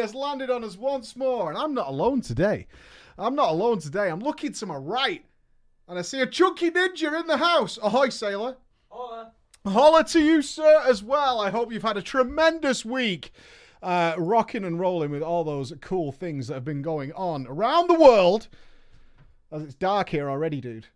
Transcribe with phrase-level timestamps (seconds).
[0.00, 2.66] has landed on us once more, and I'm not alone today.
[3.18, 4.10] I'm not alone today.
[4.10, 5.24] I'm looking to my right,
[5.88, 7.78] and I see a chunky ninja in the house.
[7.82, 8.56] Ahoy, sailor.
[8.88, 9.32] Hola.
[9.66, 11.40] Holla to you, sir, as well.
[11.40, 13.32] I hope you've had a tremendous week.
[13.82, 17.88] Uh, rocking and rolling with all those cool things that have been going on around
[17.88, 18.48] the world.
[19.52, 20.86] As it's dark here already, dude.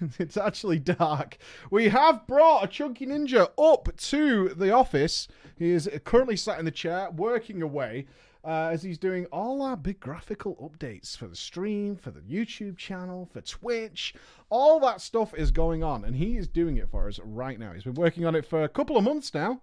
[0.18, 1.38] it's actually dark.
[1.70, 5.28] We have brought a chunky ninja up to the office.
[5.56, 8.06] He is currently sat in the chair, working away.
[8.46, 12.76] Uh, as he's doing all our big graphical updates for the stream, for the YouTube
[12.76, 14.14] channel, for Twitch.
[14.50, 17.72] All that stuff is going on, and he is doing it for us right now.
[17.72, 19.60] He's been working on it for a couple of months now,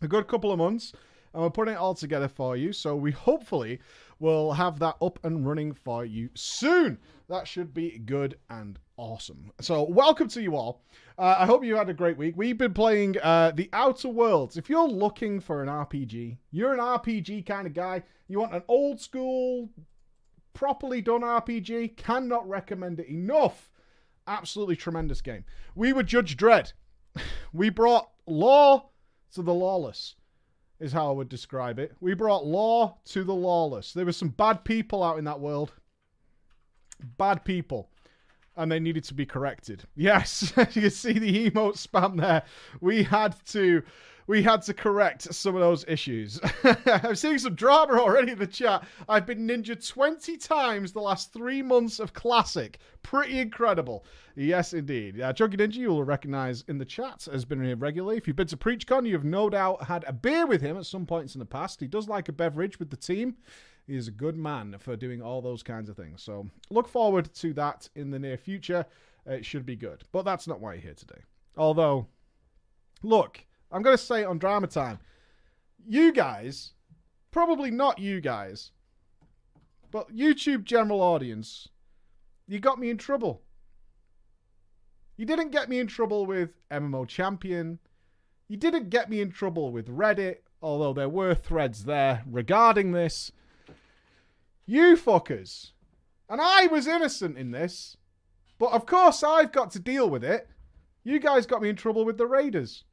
[0.00, 0.92] a good couple of months,
[1.32, 2.72] and we're putting it all together for you.
[2.72, 3.78] So we hopefully
[4.18, 6.98] will have that up and running for you soon.
[7.28, 9.50] That should be good and awesome.
[9.60, 10.80] So welcome to you all.
[11.18, 12.34] Uh, I hope you had a great week.
[12.36, 14.56] We've been playing uh, The Outer Worlds.
[14.56, 18.62] If you're looking for an RPG, you're an RPG kind of guy, you want an
[18.68, 19.68] old school,
[20.54, 23.72] properly done RPG, cannot recommend it enough.
[24.28, 25.44] Absolutely tremendous game.
[25.74, 26.72] We were Judge Dredd.
[27.52, 28.88] We brought law
[29.34, 30.14] to the lawless,
[30.80, 31.94] is how I would describe it.
[32.00, 33.92] We brought law to the lawless.
[33.92, 35.72] There were some bad people out in that world.
[37.18, 37.90] Bad people
[38.56, 39.84] and they needed to be corrected.
[39.94, 42.42] Yes, you can see the emote spam there.
[42.80, 43.82] We had to
[44.26, 46.40] we had to correct some of those issues.
[46.86, 48.84] I'm seeing some drama already in the chat.
[49.08, 52.78] I've been ninja 20 times the last three months of Classic.
[53.02, 54.04] Pretty incredible.
[54.36, 55.20] Yes, indeed.
[55.20, 58.16] Uh, Chunky Ninja, you will recognize in the chat, has been here regularly.
[58.16, 60.86] If you've been to PreachCon, you have no doubt had a beer with him at
[60.86, 61.80] some points in the past.
[61.80, 63.36] He does like a beverage with the team.
[63.88, 66.22] Is a good man for doing all those kinds of things.
[66.22, 68.86] So look forward to that in the near future.
[69.28, 70.04] Uh, it should be good.
[70.12, 71.20] But that's not why you're here today.
[71.56, 72.06] Although,
[73.02, 74.98] look, I'm going to say on Drama Time.
[75.84, 76.72] You guys,
[77.32, 78.70] probably not you guys,
[79.90, 81.68] but YouTube general audience,
[82.46, 83.42] you got me in trouble.
[85.16, 87.78] You didn't get me in trouble with MMO Champion.
[88.48, 93.32] You didn't get me in trouble with Reddit, although there were threads there regarding this.
[94.72, 95.72] You fuckers.
[96.30, 97.98] And I was innocent in this.
[98.58, 100.48] But of course I've got to deal with it.
[101.04, 102.84] You guys got me in trouble with the Raiders.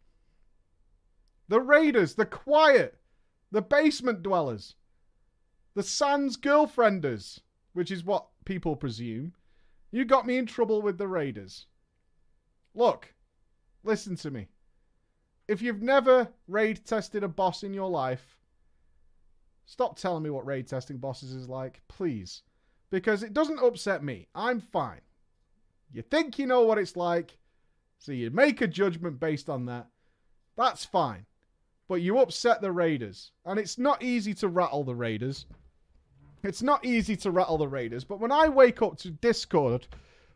[1.47, 2.99] The Raiders, the quiet,
[3.49, 4.75] the basement dwellers,
[5.73, 7.39] the Sans girlfrienders,
[7.71, 9.31] which is what people presume.
[9.89, 11.65] You got me in trouble with the Raiders.
[12.75, 13.13] Look,
[13.85, 14.49] listen to me.
[15.47, 18.38] If you've never raid tested a boss in your life,
[19.69, 22.43] stop telling me what raid testing bosses is like, please.
[22.89, 24.27] Because it doesn't upset me.
[24.33, 25.01] I'm fine.
[25.91, 27.37] You think you know what it's like,
[27.99, 29.87] so you make a judgment based on that.
[30.55, 31.25] That's fine
[31.89, 33.31] but you upset the Raiders.
[33.45, 35.47] And it's not easy to rattle the Raiders.
[36.43, 39.87] It's not easy to rattle the Raiders, but when I wake up to Discord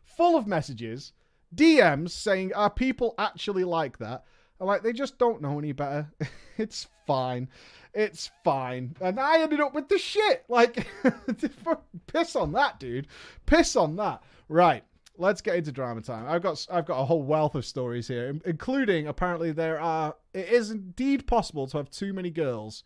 [0.02, 1.12] full of messages,
[1.54, 4.24] DMs saying, are people actually like that?
[4.60, 6.10] Like, they just don't know any better.
[6.58, 7.48] it's fine.
[7.92, 8.96] It's fine.
[9.00, 10.44] And I ended up with the shit.
[10.48, 10.86] Like,
[12.06, 13.08] piss on that, dude.
[13.46, 14.22] Piss on that.
[14.48, 14.84] Right
[15.16, 16.26] let's get into drama time.
[16.28, 20.48] I've got I've got a whole wealth of stories here, including apparently there are it
[20.48, 22.84] is indeed possible to have too many girls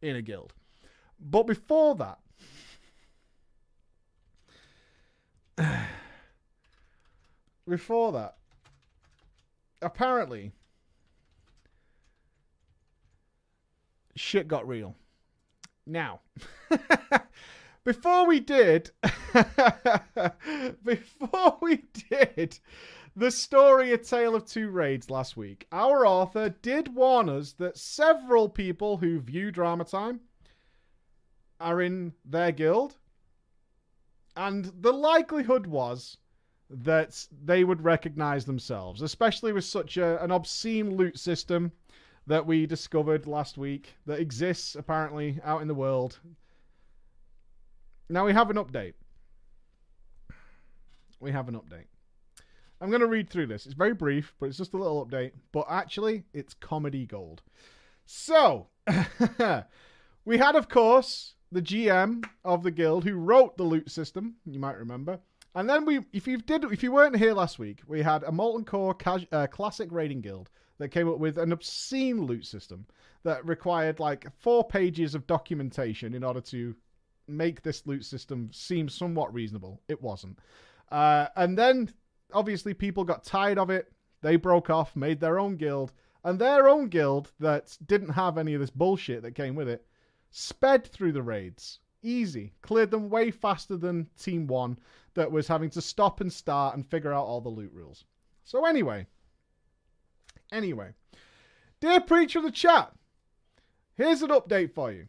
[0.00, 0.54] in a guild.
[1.18, 2.18] But before that,
[7.68, 8.36] before that,
[9.82, 10.52] apparently
[14.16, 14.96] shit got real.
[15.86, 16.20] Now,
[17.84, 18.90] before we did,
[20.84, 22.58] before we did
[23.16, 27.76] the story A Tale of Two Raids last week, our author did warn us that
[27.76, 30.20] several people who view Drama Time
[31.60, 32.96] are in their guild.
[34.36, 36.16] And the likelihood was
[36.70, 41.72] that they would recognize themselves, especially with such a, an obscene loot system
[42.26, 46.18] that we discovered last week that exists apparently out in the world
[48.08, 48.94] now we have an update.
[51.20, 51.86] We have an update.
[52.80, 53.64] I'm going to read through this.
[53.64, 55.32] It's very brief, but it's just a little update.
[55.52, 57.42] But actually, it's comedy gold.
[58.04, 58.66] So,
[60.24, 64.34] we had, of course, the GM of the guild who wrote the loot system.
[64.44, 65.18] You might remember.
[65.54, 68.32] And then we, if you did, if you weren't here last week, we had a
[68.32, 68.96] Molten Core
[69.32, 72.86] uh, classic raiding guild that came up with an obscene loot system
[73.22, 76.74] that required like four pages of documentation in order to
[77.26, 79.80] make this loot system seem somewhat reasonable.
[79.88, 80.38] It wasn't.
[80.90, 81.90] Uh, and then
[82.32, 83.92] obviously people got tired of it.
[84.20, 85.92] They broke off, made their own guild,
[86.24, 89.86] and their own guild that didn't have any of this bullshit that came with it
[90.36, 91.78] sped through the raids.
[92.02, 92.52] Easy.
[92.60, 94.76] Cleared them way faster than Team 1
[95.14, 98.04] that was having to stop and start and figure out all the loot rules.
[98.42, 99.06] So, anyway.
[100.54, 100.92] Anyway.
[101.80, 102.92] Dear Preacher of the Chat,
[103.96, 105.08] here's an update for you.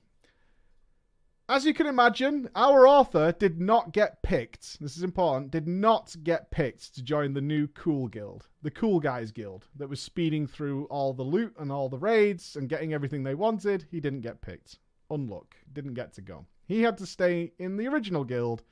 [1.48, 4.82] As you can imagine, our author did not get picked.
[4.82, 5.52] This is important.
[5.52, 9.88] Did not get picked to join the new Cool Guild, the Cool Guys Guild, that
[9.88, 13.86] was speeding through all the loot and all the raids and getting everything they wanted.
[13.92, 14.80] He didn't get picked.
[15.12, 15.54] Unluck.
[15.72, 16.48] Didn't get to go.
[16.68, 18.64] He had to stay in the original guild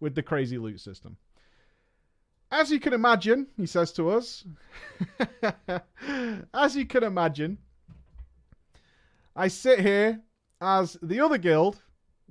[0.00, 1.18] with the crazy loot system.
[2.52, 4.44] As you can imagine, he says to us,
[6.54, 7.58] as you can imagine,
[9.34, 10.20] I sit here
[10.60, 11.82] as the other guild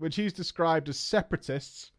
[0.02, 1.92] which he's described as separatists,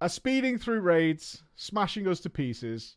[0.00, 2.96] are speeding through raids, smashing us to pieces.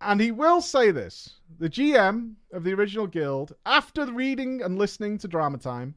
[0.00, 5.16] And he will say this the GM of the original guild, after reading and listening
[5.18, 5.94] to Drama Time,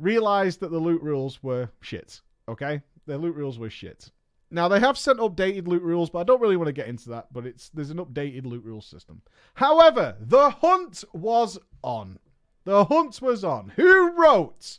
[0.00, 2.20] realized that the loot rules were shit.
[2.48, 2.82] Okay?
[3.06, 4.10] The loot rules were shit.
[4.56, 7.10] Now they have sent updated loot rules, but I don't really want to get into
[7.10, 7.30] that.
[7.30, 9.20] But it's there's an updated loot rule system.
[9.52, 12.18] However, the hunt was on.
[12.64, 13.74] The hunt was on.
[13.76, 14.78] Who wrote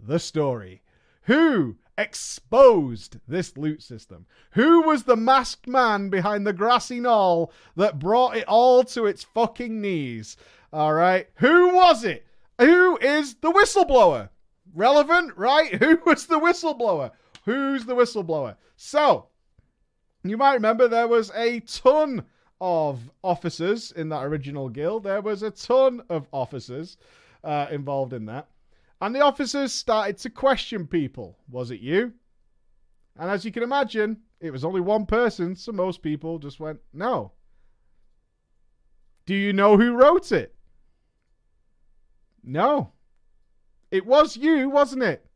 [0.00, 0.82] the story.
[1.22, 4.26] Who exposed this loot system?
[4.54, 9.22] Who was the masked man behind the grassy knoll that brought it all to its
[9.22, 10.36] fucking knees?
[10.72, 11.28] All right.
[11.36, 12.26] Who was it?
[12.58, 14.30] Who is the whistleblower?
[14.74, 15.72] Relevant, right?
[15.82, 17.12] Who was the whistleblower?
[17.44, 18.56] Who's the whistleblower?
[18.76, 19.28] So,
[20.22, 22.24] you might remember there was a ton
[22.60, 25.04] of officers in that original guild.
[25.04, 26.96] There was a ton of officers
[27.42, 28.48] uh, involved in that.
[29.00, 31.38] And the officers started to question people.
[31.50, 32.14] Was it you?
[33.18, 36.80] And as you can imagine, it was only one person, so most people just went,
[36.92, 37.32] no.
[39.26, 40.54] Do you know who wrote it?
[42.42, 42.92] No.
[43.90, 45.26] It was you, wasn't it?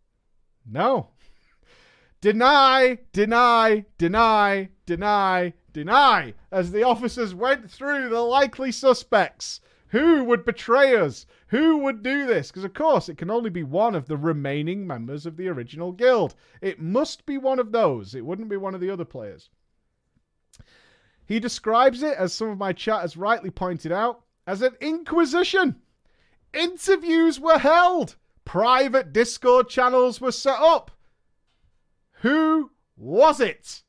[0.67, 1.11] No.
[2.21, 9.61] Deny, deny, deny, deny, deny, as the officers went through the likely suspects.
[9.91, 11.27] Who would betray us?
[11.49, 12.49] Who would do this?
[12.49, 15.93] Because, of course, it can only be one of the remaining members of the original
[15.93, 16.35] guild.
[16.61, 18.15] It must be one of those.
[18.15, 19.49] It wouldn't be one of the other players.
[21.25, 25.77] He describes it, as some of my chat has rightly pointed out, as an inquisition.
[26.53, 30.91] Interviews were held, private Discord channels were set up.
[32.23, 33.83] Who was it?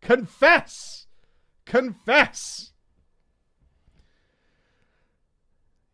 [0.00, 1.06] Confess!
[1.66, 2.72] Confess!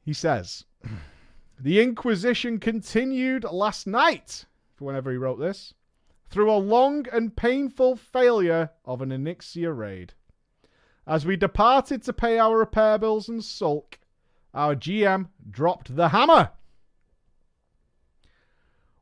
[0.05, 0.65] He says,
[1.59, 5.75] The Inquisition continued last night, for whenever he wrote this,
[6.29, 10.15] through a long and painful failure of an Onyxia raid.
[11.07, 13.99] As we departed to pay our repair bills and sulk,
[14.55, 16.51] our GM dropped the hammer.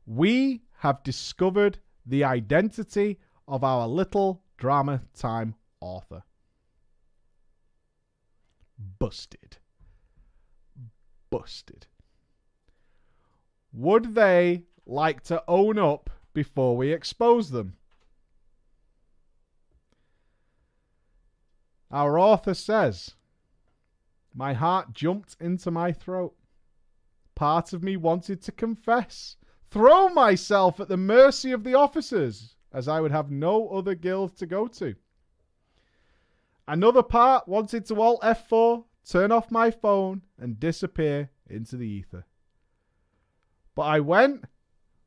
[0.07, 6.23] We have discovered the identity of our little drama time author.
[8.97, 9.57] Busted
[11.29, 11.87] busted.
[13.71, 17.75] Would they like to own up before we expose them?
[21.91, 23.15] Our author says,
[24.33, 26.35] My heart jumped into my throat.
[27.35, 29.37] Part of me wanted to confess,
[29.69, 34.37] throw myself at the mercy of the officers, as I would have no other guild
[34.37, 34.95] to go to.
[36.67, 42.25] Another part wanted to alt F4 turn off my phone, and disappear into the ether.
[43.73, 44.45] But I went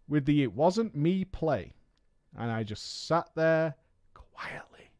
[0.09, 1.75] with the it wasn't me play,
[2.37, 3.76] and I just sat there
[4.12, 4.90] quietly,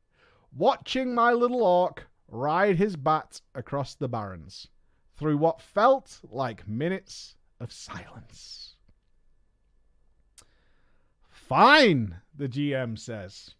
[0.57, 4.69] watching my little orc ride his bat across the barrens
[5.17, 8.72] through what felt like minutes of silence.
[11.53, 13.57] Fine, the GM says.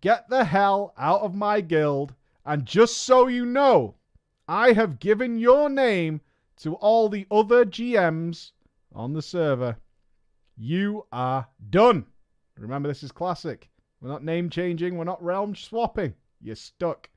[0.00, 2.14] Get the hell out of my guild
[2.46, 3.96] and just so you know,
[4.48, 6.22] I have given your name
[6.60, 8.52] to all the other GMs
[8.94, 9.76] on the server.
[10.56, 12.06] You are done.
[12.56, 13.68] Remember, this is classic.
[14.00, 16.14] We're not name changing, we're not realm swapping.
[16.40, 17.10] You're stuck.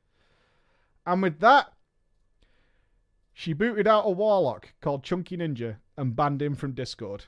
[1.05, 1.71] And with that,
[3.31, 7.23] she booted out a warlock called Chunky Ninja and banned him from Discord.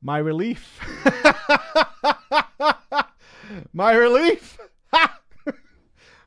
[0.00, 0.80] My relief.
[3.72, 4.58] My relief,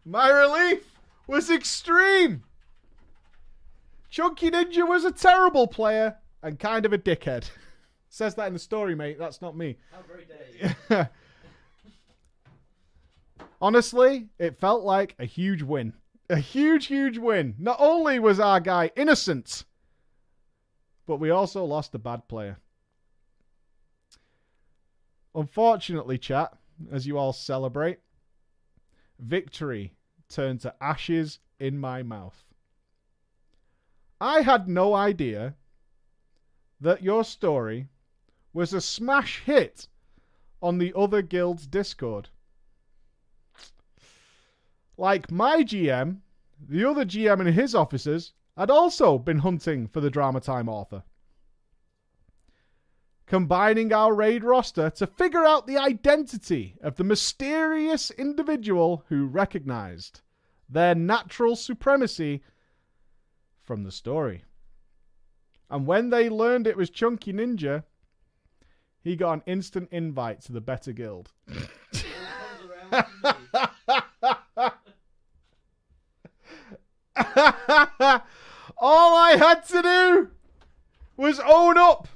[0.06, 0.84] my relief
[1.28, 2.44] was extreme.
[4.10, 7.50] Chunky Ninja was a terrible player and kind of a dickhead.
[8.10, 9.18] Says that in the story, mate.
[9.20, 9.78] That's not me.
[9.92, 10.26] How very
[10.90, 11.10] dare
[13.62, 15.94] Honestly, it felt like a huge win.
[16.30, 17.56] A huge, huge win.
[17.60, 19.66] Not only was our guy innocent,
[21.06, 22.58] but we also lost a bad player.
[25.34, 26.58] Unfortunately, chat,
[26.92, 28.00] as you all celebrate,
[29.20, 29.94] victory
[30.30, 32.44] turned to ashes in my mouth.
[34.20, 35.56] I had no idea
[36.80, 37.88] that your story
[38.54, 39.88] was a smash hit
[40.62, 42.30] on the other guild's Discord.
[44.98, 46.18] Like my GM,
[46.68, 51.04] the other GM and his officers had also been hunting for the Drama Time author.
[53.32, 60.20] Combining our raid roster to figure out the identity of the mysterious individual who recognized
[60.68, 62.44] their natural supremacy
[63.62, 64.44] from the story.
[65.70, 67.86] And when they learned it was Chunky Ninja,
[69.02, 71.32] he got an instant invite to the Better Guild.
[78.78, 80.32] All I had to do
[81.16, 82.10] was own up.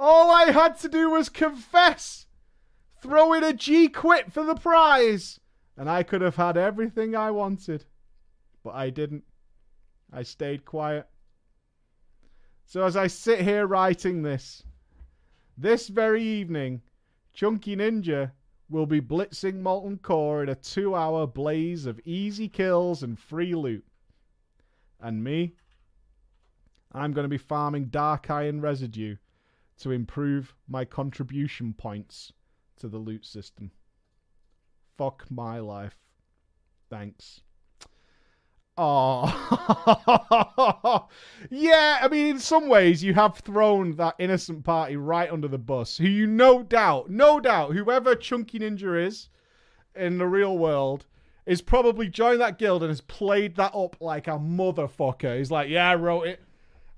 [0.00, 2.26] All I had to do was confess.
[3.02, 5.40] Throw in a G quit for the prize.
[5.76, 7.84] And I could have had everything I wanted.
[8.62, 9.24] But I didn't.
[10.12, 11.08] I stayed quiet.
[12.64, 14.62] So as I sit here writing this,
[15.56, 16.82] this very evening,
[17.32, 18.30] Chunky Ninja
[18.70, 23.54] will be blitzing Molten Core in a two hour blaze of easy kills and free
[23.54, 23.84] loot.
[25.00, 25.54] And me,
[26.92, 29.16] I'm going to be farming Dark Iron residue
[29.78, 32.32] to improve my contribution points
[32.76, 33.70] to the loot system.
[34.96, 35.96] Fuck my life.
[36.90, 37.40] Thanks.
[38.80, 39.24] Oh,
[41.50, 41.98] yeah.
[42.00, 45.96] I mean, in some ways, you have thrown that innocent party right under the bus.
[45.96, 49.28] Who you no doubt, no doubt, whoever Chunky Ninja is
[49.96, 51.06] in the real world
[51.44, 55.38] is probably joined that guild and has played that up like a motherfucker.
[55.38, 56.40] He's like, yeah, I wrote it.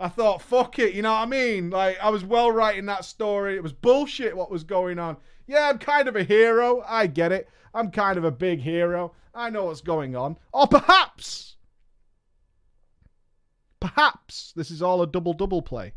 [0.00, 1.71] I thought, fuck it, you know what I mean?
[1.71, 3.57] Like, I was well writing that story.
[3.57, 5.19] It was bullshit what was going on.
[5.47, 6.83] Yeah, I'm kind of a hero.
[6.87, 7.49] I get it.
[7.75, 9.12] I'm kind of a big hero.
[9.35, 10.38] I know what's going on.
[10.52, 11.50] Or perhaps
[13.80, 15.92] Perhaps this is all a double double play.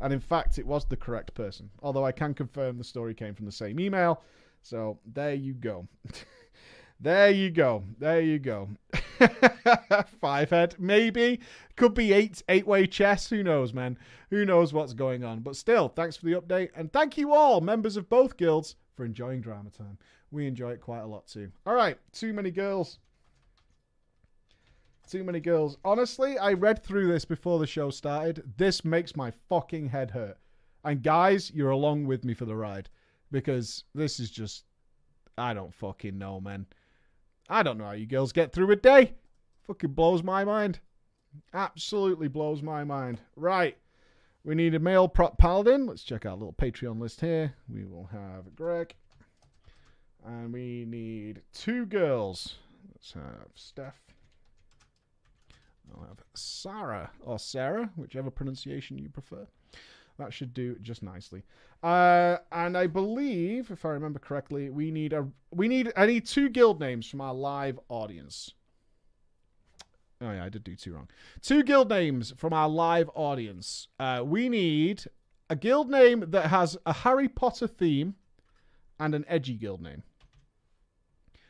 [0.00, 1.70] And in fact, it was the correct person.
[1.82, 4.22] Although I can confirm the story came from the same email.
[4.62, 5.88] So there you go.
[7.02, 7.82] there you go.
[7.98, 8.68] There you go.
[10.20, 11.40] Five head, maybe.
[11.76, 13.28] Could be eight eight way chess.
[13.28, 13.98] Who knows, man?
[14.30, 15.40] Who knows what's going on?
[15.40, 16.70] But still, thanks for the update.
[16.76, 19.98] And thank you all, members of both guilds, for enjoying drama time.
[20.30, 21.50] We enjoy it quite a lot too.
[21.66, 22.98] All right, too many girls.
[25.10, 25.76] Too many girls.
[25.84, 28.54] Honestly, I read through this before the show started.
[28.56, 30.38] This makes my fucking head hurt.
[30.84, 32.88] And guys, you're along with me for the ride
[33.30, 34.64] because this is just
[35.36, 36.66] I don't fucking know, man.
[37.52, 39.12] I don't know how you girls get through a day.
[39.66, 40.80] Fucking blows my mind.
[41.52, 43.20] Absolutely blows my mind.
[43.36, 43.76] Right.
[44.42, 45.84] We need a male prot paladin.
[45.86, 47.52] Let's check our little Patreon list here.
[47.68, 48.94] We will have Greg.
[50.24, 52.54] And we need two girls.
[52.90, 54.00] Let's have Steph.
[55.94, 59.46] I'll have Sarah or Sarah, whichever pronunciation you prefer.
[60.18, 61.42] That should do just nicely.
[61.82, 66.26] Uh, and I believe, if I remember correctly, we need a we need I need
[66.26, 68.52] two guild names from our live audience.
[70.20, 71.08] Oh yeah, I did do two wrong.
[71.40, 73.88] Two guild names from our live audience.
[73.98, 75.04] Uh, we need
[75.50, 78.14] a guild name that has a Harry Potter theme
[79.00, 80.02] and an edgy guild name.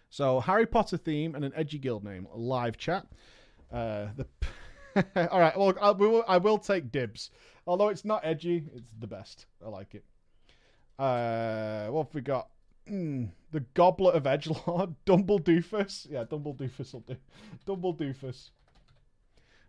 [0.09, 2.27] So Harry Potter theme and an edgy guild name.
[2.35, 3.07] Live chat.
[3.71, 4.27] Uh, the
[5.31, 5.57] all right.
[5.59, 7.31] Well, I will, I will take dibs.
[7.67, 9.47] Although it's not edgy, it's the best.
[9.65, 10.05] I like it.
[10.99, 12.49] Uh, what have we got?
[12.91, 16.09] Mm, the Goblet of Edgelord, Dumble Doofus.
[16.11, 17.17] Yeah, Dumble Doofus will do.
[17.65, 18.51] Dumble Doofus.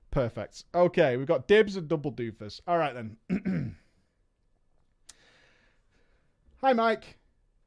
[0.09, 0.63] Perfect.
[0.73, 2.61] Okay, we've got dibs and Dumble Doofus.
[2.67, 3.17] All right then.
[6.61, 7.17] Hi, Mike.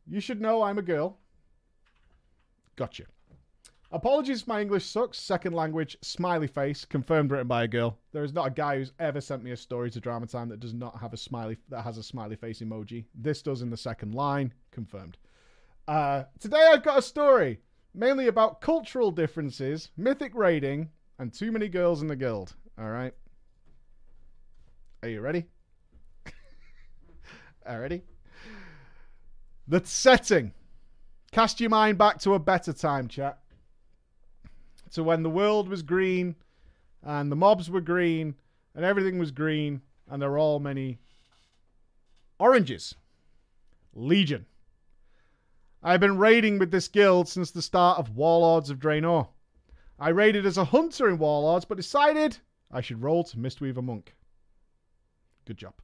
[0.08, 1.18] You should know I'm a girl.
[2.76, 3.04] Gotcha.
[3.92, 5.18] Apologies if my English sucks.
[5.18, 7.98] Second language, smiley face, confirmed written by a girl.
[8.12, 10.60] There is not a guy who's ever sent me a story to Drama Time that
[10.60, 13.04] does not have a smiley that has a smiley face emoji.
[13.14, 15.18] This does in the second line, confirmed.
[15.86, 17.60] Uh, today I've got a story
[17.94, 20.90] mainly about cultural differences, mythic raiding,
[21.20, 22.56] and too many girls in the guild.
[22.78, 23.14] All right.
[25.04, 25.46] Are you ready?
[27.66, 28.02] Are ready?
[29.68, 30.52] The setting.
[31.30, 33.38] Cast your mind back to a better time, chat
[34.96, 36.34] to when the world was green
[37.02, 38.34] and the mobs were green
[38.74, 40.98] and everything was green and there were all many
[42.38, 42.94] oranges.
[43.94, 44.46] Legion.
[45.82, 49.28] I've been raiding with this guild since the start of Warlords of Draenor.
[49.98, 52.38] I raided as a hunter in Warlords, but decided
[52.70, 54.14] I should roll to Mistweaver Monk.
[55.44, 55.74] Good job.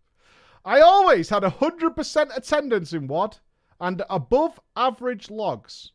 [0.65, 3.39] I always had 100% attendance in WoD
[3.79, 5.93] and above average logs.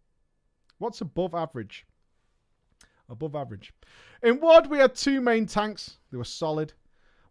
[0.78, 1.84] What's above average?
[3.12, 3.74] Above average.
[4.22, 5.98] In WoD, we had two main tanks.
[6.10, 6.72] They were solid.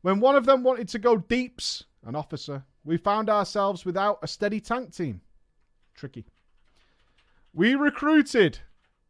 [0.01, 4.27] When one of them wanted to go deeps, an officer, we found ourselves without a
[4.27, 5.21] steady tank team.
[5.95, 6.25] Tricky.
[7.53, 8.59] We recruited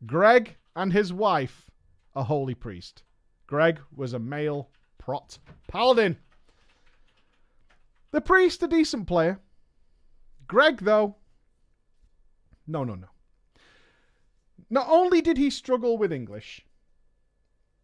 [0.06, 1.70] Greg and his wife,
[2.16, 3.04] a holy priest.
[3.48, 5.38] Greg was a male prot
[5.68, 6.18] paladin.
[8.12, 9.40] The priest, a decent player.
[10.48, 11.16] Greg, though,
[12.66, 13.08] no, no, no.
[14.72, 16.66] Not only did he struggle with English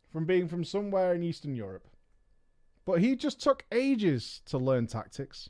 [0.10, 1.86] from being from somewhere in Eastern Europe,
[2.86, 5.50] but he just took ages to learn tactics.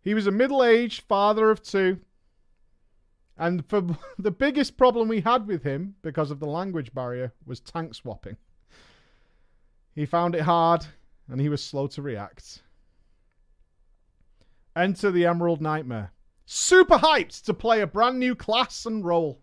[0.00, 2.00] He was a middle aged father of two.
[3.36, 3.82] And for
[4.18, 8.38] the biggest problem we had with him, because of the language barrier, was tank swapping.
[9.94, 10.86] He found it hard
[11.28, 12.62] and he was slow to react.
[14.74, 16.12] Enter the Emerald Nightmare.
[16.46, 19.41] Super hyped to play a brand new class and role.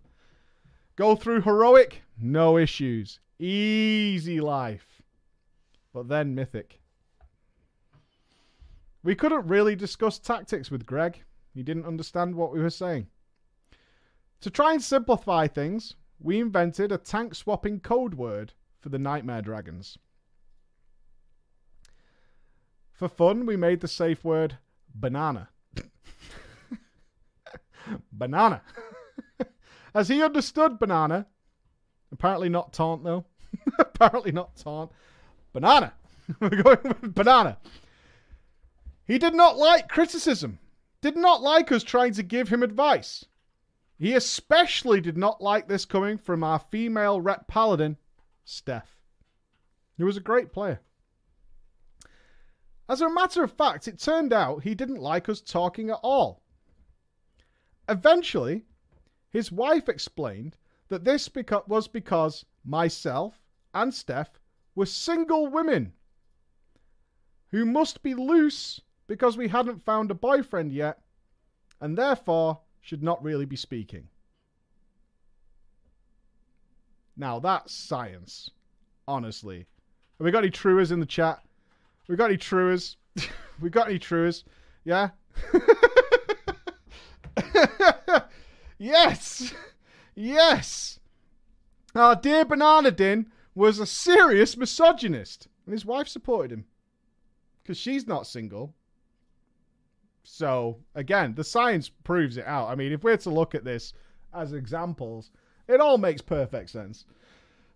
[1.00, 3.22] Go through heroic, no issues.
[3.40, 5.02] Easy life.
[5.94, 6.82] But then mythic.
[9.02, 11.24] We couldn't really discuss tactics with Greg.
[11.54, 13.08] He didn't understand what we were saying.
[14.42, 18.52] To try and simplify things, we invented a tank swapping code word
[18.82, 19.98] for the Nightmare Dragons.
[22.92, 24.58] For fun, we made the safe word
[24.94, 25.48] banana.
[28.12, 28.62] banana.
[29.94, 31.28] As he understood banana,
[32.12, 33.26] apparently not taunt though.
[33.80, 34.92] apparently not taunt.
[35.54, 35.94] Banana.
[36.40, 37.58] We're going with banana.
[39.06, 40.60] He did not like criticism,
[41.02, 43.26] did not like us trying to give him advice.
[43.98, 47.98] He especially did not like this coming from our female ret paladin,
[48.46, 49.00] Steph,
[49.98, 50.80] who was a great player.
[52.88, 56.42] As a matter of fact, it turned out he didn't like us talking at all.
[57.88, 58.66] Eventually,
[59.32, 60.58] his wife explained
[60.90, 63.40] that this beca- was because myself
[63.74, 64.40] and Steph
[64.76, 65.94] were single women
[67.52, 71.02] who must be loose because we hadn't found a boyfriend yet
[71.82, 74.08] and therefore should not really be speaking.
[77.16, 78.50] Now that's science,
[79.08, 79.68] honestly.
[80.18, 81.42] Have we got any truers in the chat?
[82.08, 82.96] We got any truers?
[83.62, 84.44] we got any truers?
[84.86, 85.10] Yeah?
[88.80, 89.54] yes!
[90.16, 91.00] Yes!
[91.94, 96.66] Our dear Banana Din was a serious misogynist, and his wife supported him.
[97.62, 98.74] Because she's not single.
[100.24, 102.70] So, again, the science proves it out.
[102.70, 103.94] I mean, if we're to look at this
[104.34, 105.32] as examples,
[105.68, 107.06] it all makes perfect sense.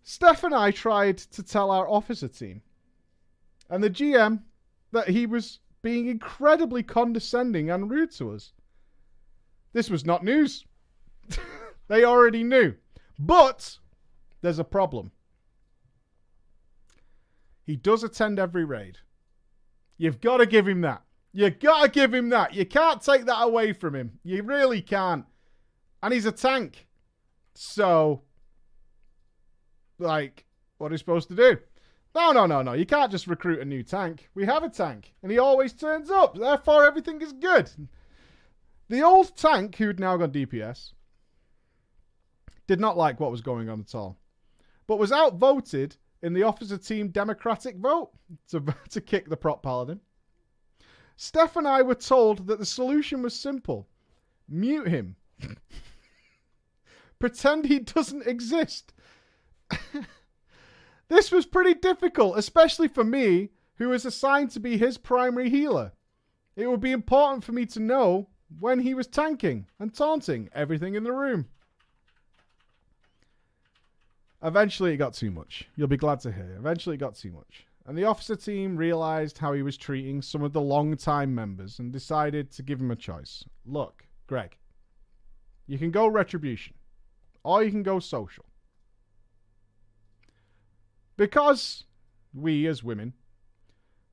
[0.03, 2.61] Steph and I tried to tell our officer team
[3.69, 4.41] and the GM
[4.91, 8.53] that he was being incredibly condescending and rude to us.
[9.71, 10.65] This was not news.
[11.87, 12.75] they already knew.
[13.17, 13.77] But
[14.41, 15.11] there's a problem.
[17.65, 18.97] He does attend every raid.
[19.97, 21.03] You've got to give him that.
[21.35, 22.53] You've gotta give him that.
[22.53, 24.19] You can't take that away from him.
[24.23, 25.25] You really can't.
[26.03, 26.87] And he's a tank.
[27.55, 28.21] So,
[29.97, 30.45] like,
[30.77, 31.57] what are you supposed to do?
[32.13, 32.73] No, no, no, no.
[32.73, 34.29] You can't just recruit a new tank.
[34.35, 36.37] We have a tank, and he always turns up.
[36.37, 37.71] Therefore, everything is good.
[38.89, 40.91] The old tank, who'd now gone DPS,
[42.67, 44.17] did not like what was going on at all,
[44.87, 48.11] but was outvoted in the officer team democratic vote
[48.49, 49.99] to, to kick the prot paladin.
[51.15, 53.87] Steph and I were told that the solution was simple
[54.47, 55.15] mute him.
[57.19, 58.93] Pretend he doesn't exist.
[61.07, 65.93] this was pretty difficult, especially for me, who was assigned to be his primary healer.
[66.55, 70.95] It would be important for me to know when he was tanking and taunting everything
[70.95, 71.47] in the room.
[74.43, 75.67] Eventually, it got too much.
[75.75, 76.55] You'll be glad to hear.
[76.57, 80.41] Eventually, it got too much and the officer team realised how he was treating some
[80.41, 83.43] of the long-time members and decided to give him a choice.
[83.65, 84.57] Look, Greg,
[85.67, 86.75] you can go retribution,
[87.43, 88.45] or you can go social.
[91.17, 91.83] Because
[92.33, 93.13] we, as women,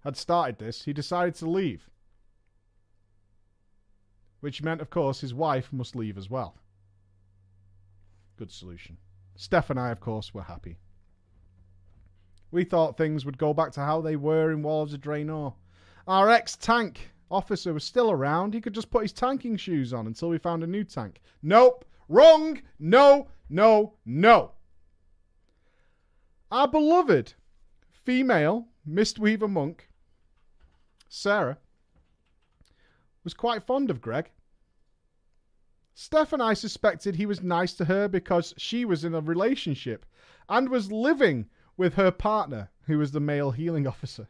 [0.02, 1.88] had started this, he decided to leave.
[4.40, 6.56] Which meant, of course, his wife must leave as well.
[8.36, 8.96] Good solution.
[9.40, 10.76] Steph and I, of course, were happy.
[12.50, 15.54] We thought things would go back to how they were in Warlords of Draenor.
[16.06, 18.52] Our ex-tank officer was still around.
[18.52, 21.22] He could just put his tanking shoes on until we found a new tank.
[21.42, 21.86] Nope.
[22.10, 22.60] Wrong.
[22.78, 24.52] No, no, no.
[26.52, 27.32] our beloved
[27.90, 29.88] female Mistweaver monk,
[31.08, 31.56] Sarah,
[33.24, 34.30] was quite fond of Greg.
[36.02, 40.06] Steph and I suspected he was nice to her because she was in a relationship
[40.48, 41.44] and was living
[41.76, 44.26] with her partner, who was the male healing officer.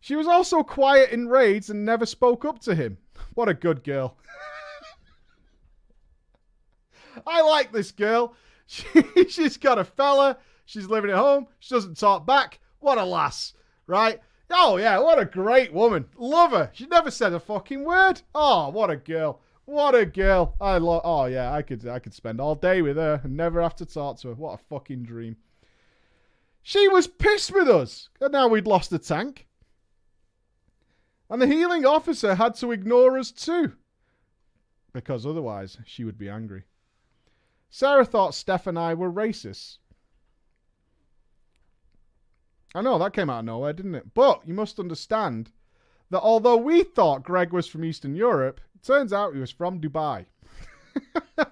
[0.00, 2.98] She was also quiet in raids and never spoke up to him.
[3.34, 4.16] What a good girl.
[7.24, 8.34] I like this girl.
[8.66, 8.84] She,
[9.28, 10.38] she's got a fella.
[10.66, 11.46] She's living at home.
[11.60, 12.58] She doesn't talk back.
[12.80, 13.54] What a lass,
[13.86, 14.20] right?
[14.50, 16.06] Oh, yeah, what a great woman.
[16.16, 16.70] Love her.
[16.74, 18.20] She never said a fucking word.
[18.34, 19.40] Oh, what a girl.
[19.68, 20.54] What a girl.
[20.62, 21.02] I love.
[21.04, 23.84] Oh, yeah, I could, I could spend all day with her and never have to
[23.84, 24.34] talk to her.
[24.34, 25.36] What a fucking dream.
[26.62, 28.08] She was pissed with us.
[28.18, 29.46] And now we'd lost the tank.
[31.28, 33.74] And the healing officer had to ignore us too.
[34.94, 36.64] Because otherwise, she would be angry.
[37.68, 39.76] Sarah thought Steph and I were racists.
[42.74, 44.14] I know, that came out of nowhere, didn't it?
[44.14, 45.52] But you must understand
[46.08, 50.26] that although we thought Greg was from Eastern Europe, turns out he was from Dubai.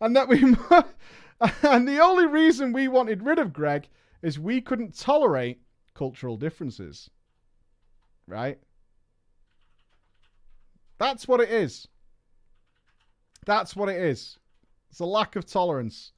[0.00, 0.42] and that we
[1.62, 3.88] and the only reason we wanted rid of Greg
[4.22, 5.60] is we couldn't tolerate
[5.94, 7.10] cultural differences.
[8.26, 8.58] Right?
[10.98, 11.88] That's what it is.
[13.44, 14.38] That's what it is.
[14.90, 16.12] It's a lack of tolerance.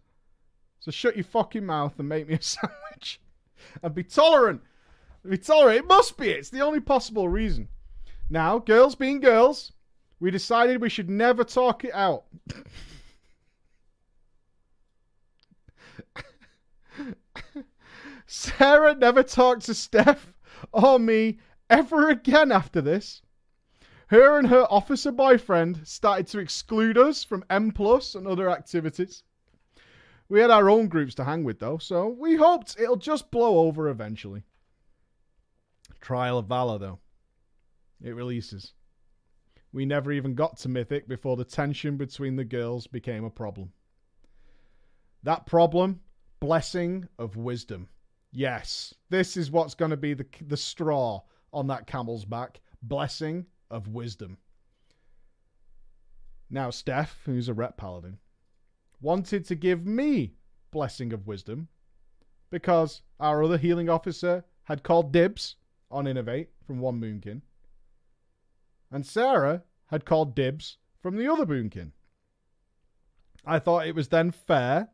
[0.81, 3.21] So shut your fucking mouth and make me a sandwich.
[3.83, 4.63] and be tolerant.
[5.29, 5.79] Be tolerant.
[5.79, 6.31] It must be.
[6.31, 7.69] It's the only possible reason.
[8.29, 9.73] Now, girls being girls,
[10.19, 12.25] we decided we should never talk it out.
[18.27, 20.33] Sarah never talked to Steph
[20.73, 21.39] or me
[21.71, 23.23] ever again after this.
[24.09, 29.23] Her and her officer boyfriend started to exclude us from M Plus and other activities.
[30.29, 33.67] We had our own groups to hang with though, so we hoped it'll just blow
[33.67, 34.43] over eventually.
[36.01, 36.99] Trial of Valor though.
[38.03, 38.73] It releases.
[39.73, 43.73] We never even got to Mythic before the tension between the girls became a problem.
[45.23, 46.01] That problem,
[46.41, 47.89] blessing of wisdom.
[48.33, 52.61] Yes, this is what's going to be the, the straw on that camel's back.
[52.83, 54.39] Blessing of wisdom.
[56.49, 58.19] Now, Steph, who's a ret paladin,
[59.01, 60.35] wanted to give me
[60.71, 61.69] blessing of wisdom
[62.51, 65.57] because our other healing officer had called dibs
[65.91, 67.43] on Innervate from one Moonkin,
[68.97, 71.93] and Sarah had called dibs from the other moonkin.
[73.45, 74.89] I thought it was then fair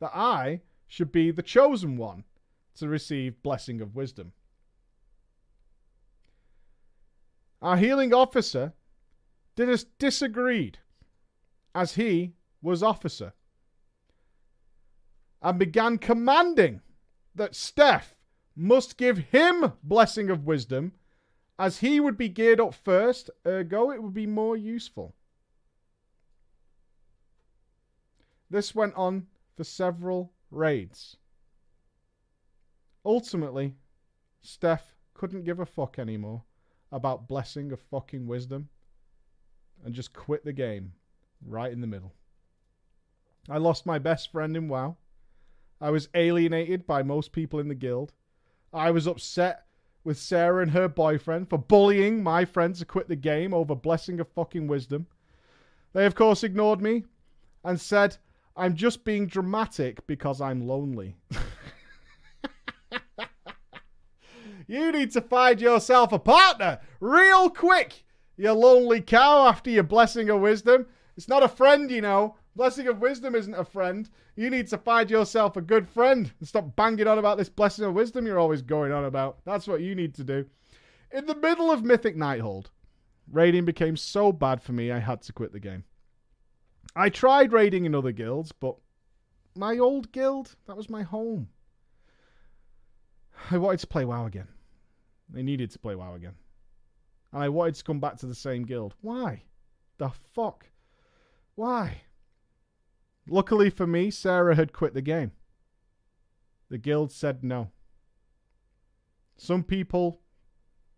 [0.00, 2.24] that I should be the chosen one
[2.74, 4.32] to receive blessing of wisdom.
[7.62, 8.72] Our healing officer
[9.54, 10.80] dis- disagreed,
[11.76, 13.34] as he was officer,
[15.40, 16.80] and began commanding
[17.36, 18.16] that Steph
[18.56, 20.94] must give him blessing of wisdom,
[21.58, 25.14] as he would be geared up first, ergo it would be more useful.
[28.50, 31.16] This went on for several raids.
[33.04, 33.74] Ultimately,
[34.40, 36.44] Steph couldn't give a fuck anymore
[36.92, 38.68] about blessing of fucking wisdom
[39.84, 40.92] and just quit the game
[41.44, 42.14] right in the middle.
[43.48, 44.96] I lost my best friend in WoW.
[45.80, 48.12] I was alienated by most people in the guild.
[48.72, 49.67] I was upset
[50.08, 54.20] with Sarah and her boyfriend for bullying my friends to quit the game over blessing
[54.20, 55.06] of fucking wisdom.
[55.92, 57.04] They, of course, ignored me
[57.62, 58.16] and said,
[58.56, 61.14] I'm just being dramatic because I'm lonely.
[64.70, 68.04] You need to find yourself a partner real quick,
[68.36, 70.86] you lonely cow, after your blessing of wisdom.
[71.16, 72.36] It's not a friend, you know.
[72.58, 74.10] Blessing of wisdom isn't a friend.
[74.34, 77.84] You need to find yourself a good friend and stop banging on about this blessing
[77.84, 79.38] of wisdom you're always going on about.
[79.44, 80.44] That's what you need to do.
[81.12, 82.66] In the middle of Mythic Nighthold,
[83.30, 85.84] raiding became so bad for me I had to quit the game.
[86.96, 88.74] I tried raiding in other guilds, but
[89.54, 91.50] my old guild, that was my home.
[93.52, 94.48] I wanted to play WoW again.
[95.36, 96.34] I needed to play WoW again.
[97.32, 98.96] And I wanted to come back to the same guild.
[99.00, 99.44] Why?
[99.98, 100.66] The fuck?
[101.54, 102.00] Why?
[103.28, 105.32] Luckily for me, Sarah had quit the game.
[106.70, 107.70] The guild said no.
[109.36, 110.20] Some people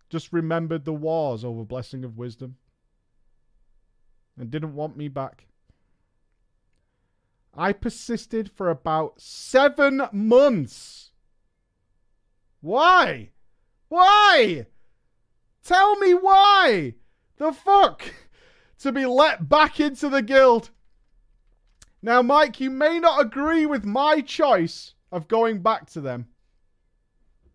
[0.08, 2.56] just remembered the wars over Blessing of Wisdom
[4.38, 5.46] and didn't want me back.
[7.54, 11.10] I persisted for about seven months.
[12.60, 13.30] Why?
[13.88, 14.66] Why?
[15.64, 16.94] Tell me why?
[17.36, 18.02] The fuck?
[18.80, 20.70] To be let back into the guild.
[22.02, 26.28] Now, Mike, you may not agree with my choice of going back to them.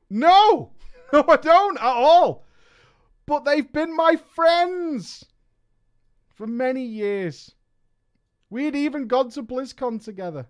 [0.09, 0.71] No!
[1.13, 2.45] No, I don't at all.
[3.27, 5.23] But they've been my friends
[6.33, 7.53] for many years.
[8.49, 10.47] We had even gone to BlizzCon together.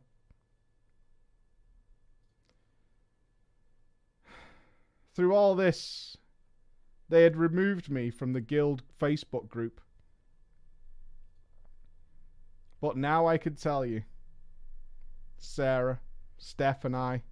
[5.13, 6.15] Through all this,
[7.10, 9.81] they had removed me from the guild Facebook group.
[12.85, 14.03] But now I can tell you,
[15.39, 15.99] Sarah,
[16.37, 17.23] Steph, and I,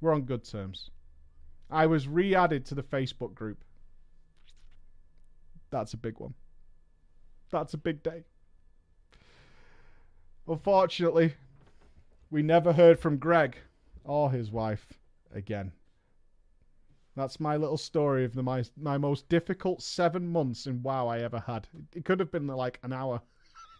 [0.00, 0.90] we're on good terms.
[1.70, 3.62] I was re added to the Facebook group.
[5.70, 6.34] That's a big one.
[7.48, 8.24] That's a big day.
[10.48, 11.34] Unfortunately,
[12.32, 13.56] we never heard from Greg
[14.02, 14.92] or his wife
[15.32, 15.70] again.
[17.14, 21.20] That's my little story of the my my most difficult seven months in WoW I
[21.20, 21.68] ever had.
[21.94, 23.22] It could have been like an hour.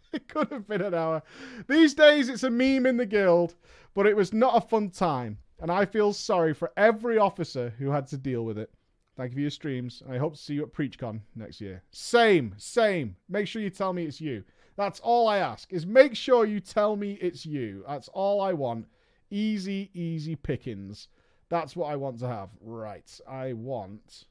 [0.13, 1.23] it could have been an hour.
[1.69, 3.55] These days it's a meme in the guild,
[3.95, 7.91] but it was not a fun time, and I feel sorry for every officer who
[7.91, 8.71] had to deal with it.
[9.17, 11.83] Thank you for your streams, and I hope to see you at PreachCon next year.
[11.91, 13.17] Same, same.
[13.29, 14.45] Make sure you tell me it's you.
[14.77, 17.83] That's all I ask, is make sure you tell me it's you.
[17.89, 18.87] That's all I want.
[19.31, 21.09] Easy, easy pickings.
[21.49, 22.51] That's what I want to have.
[22.61, 24.25] Right, I want...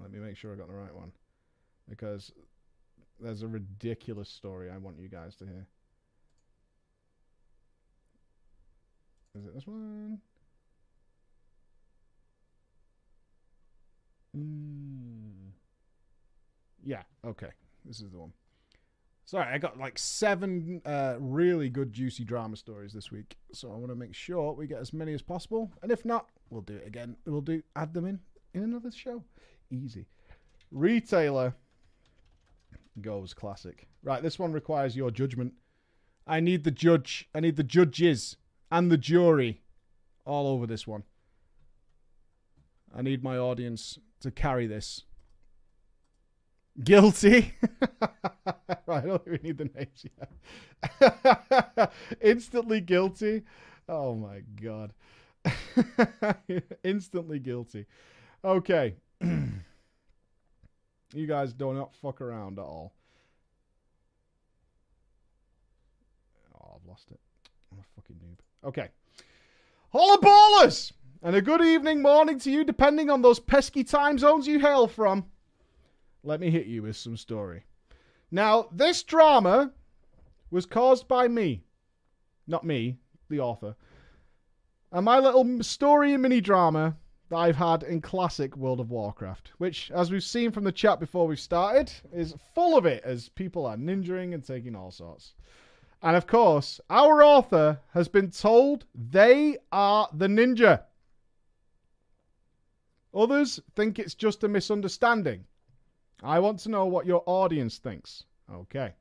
[0.00, 1.12] Let me make sure I got the right one.
[1.88, 2.32] Because
[3.20, 5.66] there's a ridiculous story I want you guys to hear.
[9.38, 10.18] Is it this one?
[14.36, 15.52] Mm.
[16.84, 17.50] Yeah, okay.
[17.84, 18.32] This is the one.
[19.26, 23.36] Sorry, I got like seven uh, really good, juicy drama stories this week.
[23.52, 25.70] So I want to make sure we get as many as possible.
[25.82, 27.16] And if not, we'll do it again.
[27.24, 28.18] We'll do add them in
[28.54, 29.22] in another show.
[29.70, 30.06] Easy.
[30.72, 31.54] Retailer
[33.00, 33.88] goes classic.
[34.02, 35.54] Right, this one requires your judgment.
[36.26, 37.28] I need the judge.
[37.34, 38.36] I need the judges
[38.70, 39.62] and the jury
[40.24, 41.02] all over this one.
[42.94, 45.04] I need my audience to carry this.
[46.82, 47.54] Guilty.
[48.86, 51.92] right, I don't even need the names yet.
[52.20, 53.42] Instantly guilty.
[53.88, 54.92] Oh my god.
[56.84, 57.86] Instantly guilty.
[58.44, 58.94] Okay.
[61.14, 62.92] you guys do not fuck around at all.
[66.54, 67.20] Oh, I've lost it.
[67.72, 68.68] I'm a fucking noob.
[68.68, 68.88] Okay.
[69.92, 70.92] Holla ballers!
[71.22, 74.86] And a good evening, morning to you, depending on those pesky time zones you hail
[74.86, 75.26] from.
[76.22, 77.64] Let me hit you with some story.
[78.30, 79.72] Now, this drama
[80.50, 81.62] was caused by me.
[82.46, 83.76] Not me, the author.
[84.92, 86.96] And my little story and mini drama
[87.30, 90.98] that I've had in classic World of Warcraft, which, as we've seen from the chat
[90.98, 95.34] before we started, is full of it as people are ninjaing and taking all sorts.
[96.02, 100.82] And of course, our author has been told they are the ninja.
[103.14, 105.44] Others think it's just a misunderstanding.
[106.22, 108.24] I want to know what your audience thinks.
[108.52, 108.94] Okay.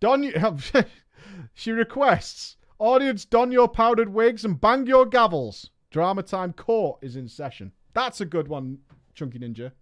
[0.00, 0.32] Don,
[1.54, 5.68] she requests, audience, don your powdered wigs and bang your gavels.
[5.92, 7.70] Drama time court is in session.
[7.92, 8.78] That's a good one,
[9.14, 9.72] Chunky Ninja.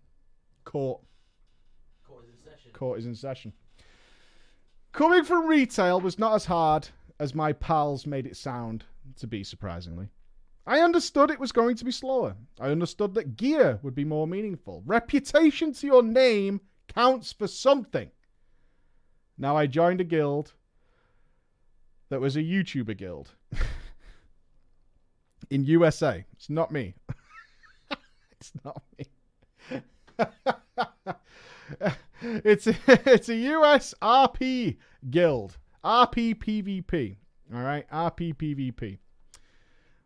[0.64, 1.00] Court.
[2.04, 2.72] Court is in session.
[2.72, 3.52] Court is in session.
[4.90, 6.88] Coming from retail was not as hard
[7.20, 8.84] as my pals made it sound
[9.20, 10.08] to be, surprisingly.
[10.66, 12.34] I understood it was going to be slower.
[12.58, 14.82] I understood that gear would be more meaningful.
[14.84, 16.60] Reputation to your name
[16.92, 18.10] counts for something.
[19.38, 20.54] Now I joined a guild
[22.08, 23.30] that was a YouTuber guild
[25.50, 26.24] in USA.
[26.32, 26.94] It's not me.
[28.32, 29.06] it's not me.
[32.22, 34.76] it's a, it's a US RP
[35.10, 35.58] guild.
[35.84, 37.16] RP PvP.
[37.54, 38.98] All right, RP PvP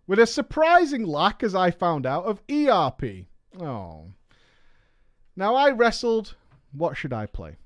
[0.07, 3.26] with a surprising lack, as I found out, of ERP.
[3.61, 4.07] Oh.
[5.37, 6.37] Now I wrestled.
[6.72, 7.57] What should I play?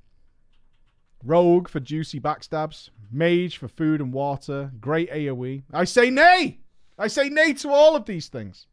[1.24, 5.62] Rogue for juicy backstabs, Mage for food and water, great AoE.
[5.72, 6.60] I say nay!
[6.98, 8.66] I say nay to all of these things.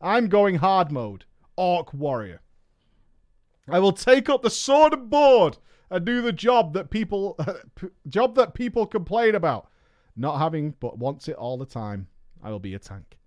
[0.00, 1.24] I'm going hard mode,
[1.56, 2.40] Orc Warrior.
[3.68, 5.58] I will take up the sword and board
[5.90, 7.36] and do the job that people
[8.08, 9.68] job that people complain about,
[10.16, 12.06] not having but wants it all the time.
[12.42, 13.18] I will be a tank.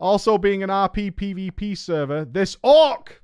[0.00, 3.22] Also, being an RP PvP server, this orc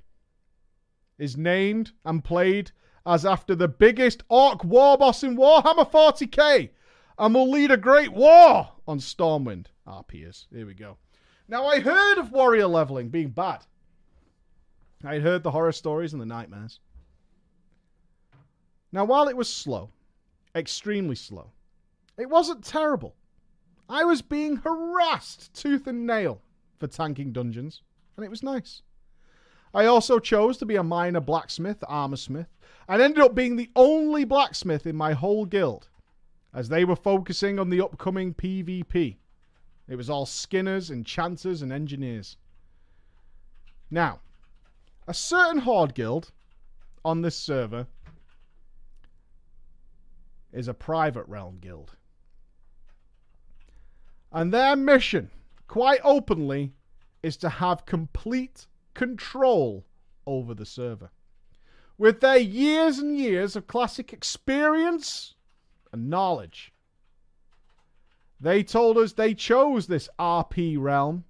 [1.18, 2.72] is named and played
[3.06, 6.70] as after the biggest orc war boss in Warhammer 40k
[7.18, 9.66] and will lead a great war on Stormwind.
[9.86, 10.46] Ah, RP is.
[10.52, 10.96] Here we go.
[11.48, 13.66] Now, I heard of warrior leveling being bad.
[15.04, 16.80] I had heard the horror stories and the nightmares.
[18.90, 19.90] Now, while it was slow,
[20.54, 21.50] extremely slow,
[22.16, 23.16] It wasn't terrible.
[23.88, 26.40] I was being harassed tooth and nail
[26.78, 27.82] for tanking dungeons,
[28.16, 28.82] and it was nice.
[29.74, 32.46] I also chose to be a minor blacksmith, armor smith,
[32.88, 35.88] and ended up being the only blacksmith in my whole guild,
[36.54, 39.16] as they were focusing on the upcoming PvP.
[39.88, 42.36] It was all skinners, enchanters, and engineers.
[43.90, 44.20] Now,
[45.06, 46.30] a certain Horde guild
[47.04, 47.86] on this server
[50.52, 51.96] is a private realm guild.
[54.32, 55.30] And their mission,
[55.66, 56.72] quite openly,
[57.22, 59.84] is to have complete control
[60.26, 61.10] over the server.
[61.98, 65.34] With their years and years of classic experience
[65.94, 66.72] and knowledge,
[68.40, 71.24] they told us they chose this RP realm.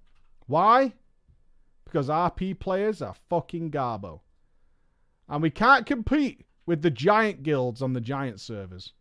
[0.47, 0.93] Why?
[1.85, 4.21] Because RP players are fucking garbo.
[5.29, 8.93] And we can't compete with the giant guilds on the giant servers.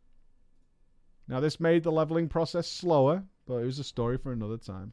[1.27, 4.93] Now, this made the leveling process slower, but it was a story for another time.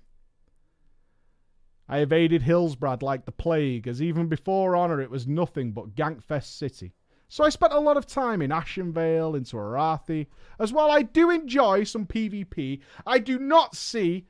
[1.89, 6.45] I evaded Hillsbrad like the plague, as even before Honor it was nothing but Gankfest
[6.57, 6.93] City.
[7.31, 10.27] So I spent a lot of time in Ashenvale, into Arathi,
[10.59, 14.27] as while I do enjoy some PvP, I do not see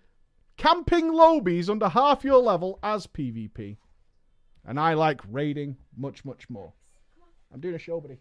[0.56, 3.78] camping lobbies under half your level as PvP.
[4.64, 6.74] And I like raiding much, much more.
[7.52, 8.20] I'm doing a show, buddy.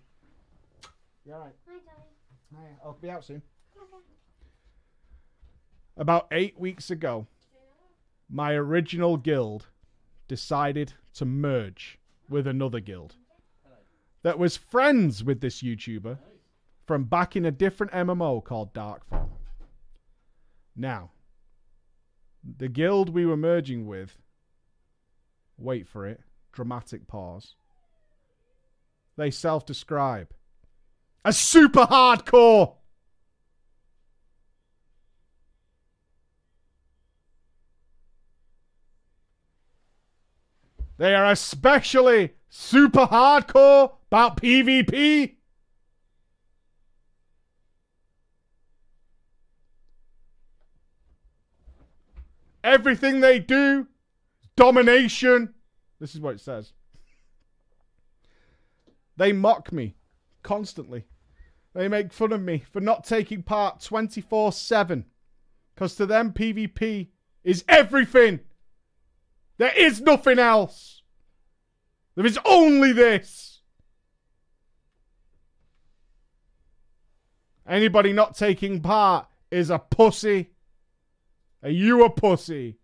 [1.26, 1.52] You alright?
[1.68, 2.08] Hi, Daddy.
[2.56, 3.42] Hi, I'll be out soon.
[5.98, 7.26] About eight weeks ago,
[8.30, 9.66] my original guild
[10.26, 11.98] decided to merge
[12.30, 13.16] with another guild
[14.22, 16.18] that was friends with this YouTuber
[16.86, 19.28] from back in a different MMO called Darkfall.
[20.76, 21.10] Now,
[22.56, 24.18] the guild we were merging with,
[25.58, 26.20] wait for it,
[26.52, 27.54] dramatic pause.
[29.16, 30.28] They self describe
[31.24, 32.74] as super hardcore.
[40.96, 45.36] They are especially super hardcore about PvP.
[52.62, 53.86] Everything they do,
[54.56, 55.54] domination.
[55.98, 56.74] This is what it says.
[59.16, 59.94] They mock me
[60.42, 61.04] constantly.
[61.72, 65.04] They make fun of me for not taking part 24 7.
[65.74, 67.08] Because to them, PvP
[67.44, 68.40] is everything.
[69.56, 70.99] There is nothing else.
[72.14, 73.60] There is only this.
[77.66, 80.50] Anybody not taking part is a pussy.
[81.62, 82.78] Are you a pussy?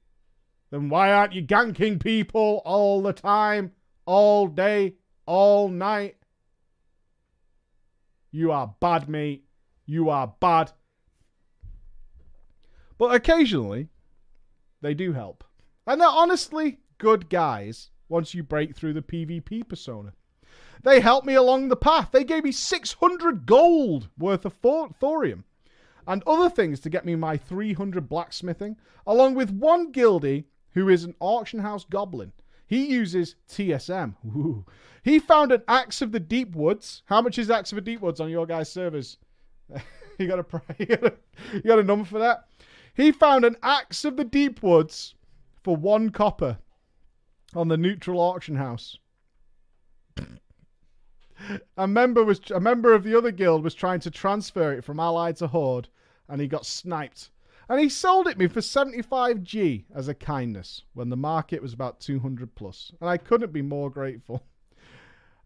[0.70, 3.72] Then why aren't you ganking people all the time,
[4.04, 4.94] all day,
[5.26, 6.16] all night?
[8.30, 9.44] You are bad, mate.
[9.86, 10.72] You are bad.
[12.98, 13.88] But occasionally,
[14.82, 15.42] they do help.
[15.86, 20.12] And they're honestly good guys once you break through the PvP persona.
[20.82, 22.10] They helped me along the path.
[22.12, 24.54] They gave me 600 gold worth of
[25.00, 25.44] thorium
[26.06, 31.04] and other things to get me my 300 blacksmithing, along with one guildie who is
[31.04, 32.32] an auction house goblin.
[32.66, 34.14] He uses TSM.
[34.26, 34.64] Ooh.
[35.02, 37.02] He found an Axe of the Deep Woods.
[37.06, 39.18] How much is Axe of the Deep Woods on your guys' servers?
[40.18, 41.12] you got a you got a,
[41.54, 42.44] you got a number for that?
[42.94, 45.14] He found an Axe of the Deep Woods
[45.62, 46.58] for one copper
[47.56, 48.98] on the neutral auction house.
[51.76, 55.00] a member was a member of the other guild was trying to transfer it from
[55.00, 55.88] Allied to Horde,
[56.28, 57.30] and he got sniped.
[57.68, 61.98] And he sold it me for 75g as a kindness when the market was about
[61.98, 64.42] 200 plus, and I couldn't be more grateful.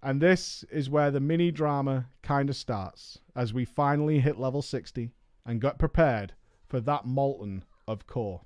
[0.03, 4.63] And this is where the mini drama kind of starts as we finally hit level
[4.63, 5.11] 60
[5.45, 6.33] and got prepared
[6.69, 8.43] for that molten of core.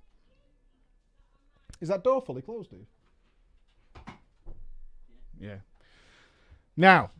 [1.81, 2.87] Is that door fully closed, dude?
[5.41, 5.59] Yeah.
[6.77, 7.11] Now,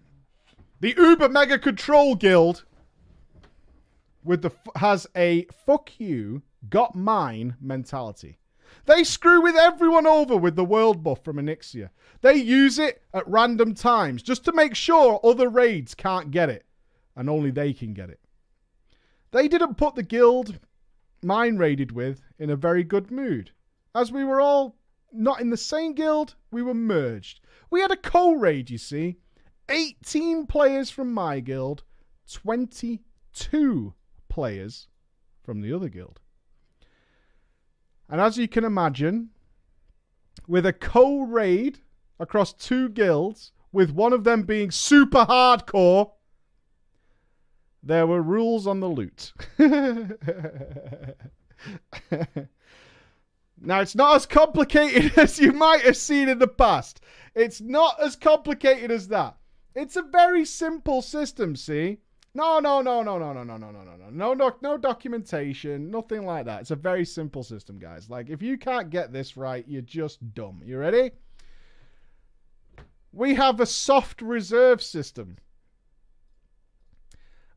[0.81, 2.65] the Uber Mega Control Guild
[4.25, 8.39] with the has a fuck you, got mine mentality.
[8.87, 11.91] They screw with everyone over with the world buff from Onyxia.
[12.23, 16.65] They use it at random times just to make sure other raids can't get it,
[17.15, 18.21] and only they can get it.
[19.31, 20.59] They didn't put the guild
[21.23, 23.51] mine raided with in a very good mood,
[23.95, 24.77] as we were all
[25.13, 27.41] not in the same guild, we were merged.
[27.75, 29.17] We had a co raid, you see.
[29.69, 31.83] 18 players from my guild,
[32.33, 33.95] 22
[34.29, 34.87] players
[35.43, 36.21] from the other guild.
[38.09, 39.31] And as you can imagine,
[40.47, 41.81] with a co raid
[42.21, 46.13] across two guilds, with one of them being super hardcore,
[47.83, 49.33] There were rules on the loot.
[53.65, 57.01] now, it's not as complicated as you might have seen in the past.
[57.35, 59.37] It's not as complicated as that.
[59.75, 61.99] It's a very simple system, see?
[62.35, 65.91] No, no, no, no, no, no, no, no, no, no, no, no, no, no documentation,
[65.91, 66.63] nothing like that.
[66.63, 68.11] It's a very simple system, guys.
[68.11, 70.61] Like, if you can't get this right, you're just dumb.
[70.65, 71.13] You ready?
[73.13, 75.37] We have a soft reserve system.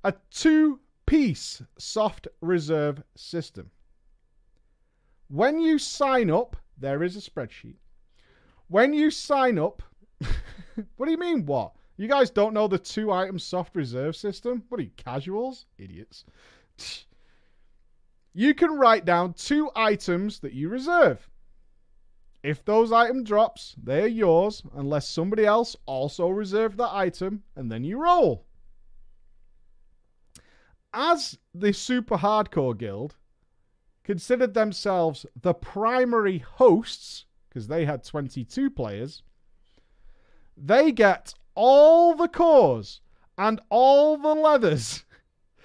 [0.03, 3.71] A two piece soft reserve system.
[5.29, 7.75] When you sign up, there is a spreadsheet.
[8.69, 9.83] When you sign up,
[10.95, 11.73] what do you mean, what?
[11.97, 14.63] You guys don't know the two item soft reserve system?
[14.69, 15.65] What are you, casuals?
[15.77, 16.25] Idiots.
[18.33, 21.27] You can write down two items that you reserve.
[22.43, 27.71] If those item drops, they are yours unless somebody else also reserved that item, and
[27.71, 28.45] then you roll.
[30.93, 33.15] As the Super Hardcore Guild
[34.07, 39.21] considered themselves the primary hosts, because they had 22 players,
[40.55, 43.01] they get all the cores
[43.37, 45.03] and all the leathers.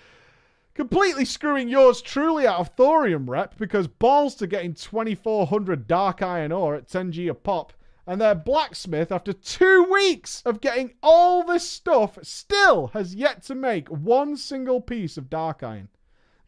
[0.74, 6.50] Completely screwing yours truly out of thorium rep because balls to getting 2400 dark iron
[6.50, 7.72] ore at 10g a pop,
[8.08, 13.54] and their blacksmith, after two weeks of getting all this stuff, still has yet to
[13.54, 15.88] make one single piece of dark iron.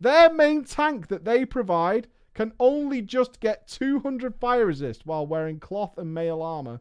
[0.00, 5.60] Their main tank that they provide can only just get 200 fire resist while wearing
[5.60, 6.80] cloth and mail armor.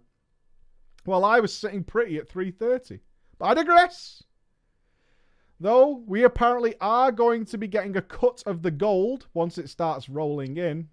[1.05, 2.99] While I was sitting pretty at 330.
[3.37, 4.23] But I digress.
[5.59, 9.69] Though we apparently are going to be getting a cut of the gold once it
[9.69, 10.89] starts rolling in.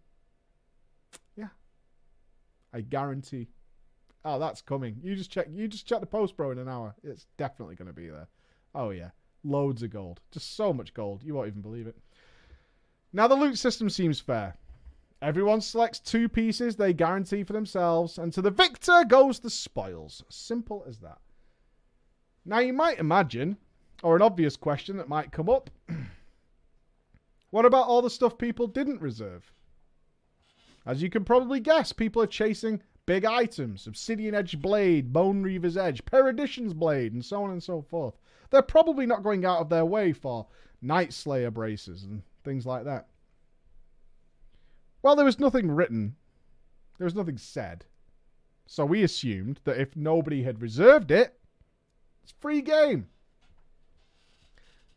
[1.36, 1.48] Yeah.
[2.72, 3.48] I guarantee.
[4.24, 5.00] Oh, that's coming.
[5.02, 6.94] You just check you just check the post bro in an hour.
[7.02, 8.28] It's definitely gonna be there.
[8.74, 9.10] Oh yeah.
[9.42, 10.20] Loads of gold.
[10.30, 11.22] Just so much gold.
[11.24, 11.96] You won't even believe it.
[13.12, 14.56] Now the loot system seems fair.
[15.22, 20.24] Everyone selects two pieces they guarantee for themselves, and to the victor goes the spoils.
[20.28, 21.18] Simple as that.
[22.44, 23.58] Now you might imagine,
[24.02, 25.68] or an obvious question that might come up,
[27.50, 29.52] what about all the stuff people didn't reserve?
[30.86, 35.76] As you can probably guess, people are chasing big items, Obsidian Edge Blade, Bone Reaver's
[35.76, 38.14] Edge, Perdition's Blade, and so on and so forth.
[38.48, 40.46] They're probably not going out of their way for
[40.80, 43.06] Night Slayer braces and things like that.
[45.02, 46.16] Well, there was nothing written,
[46.98, 47.84] there was nothing said.
[48.66, 51.38] So we assumed that if nobody had reserved it,
[52.22, 53.08] it's free game.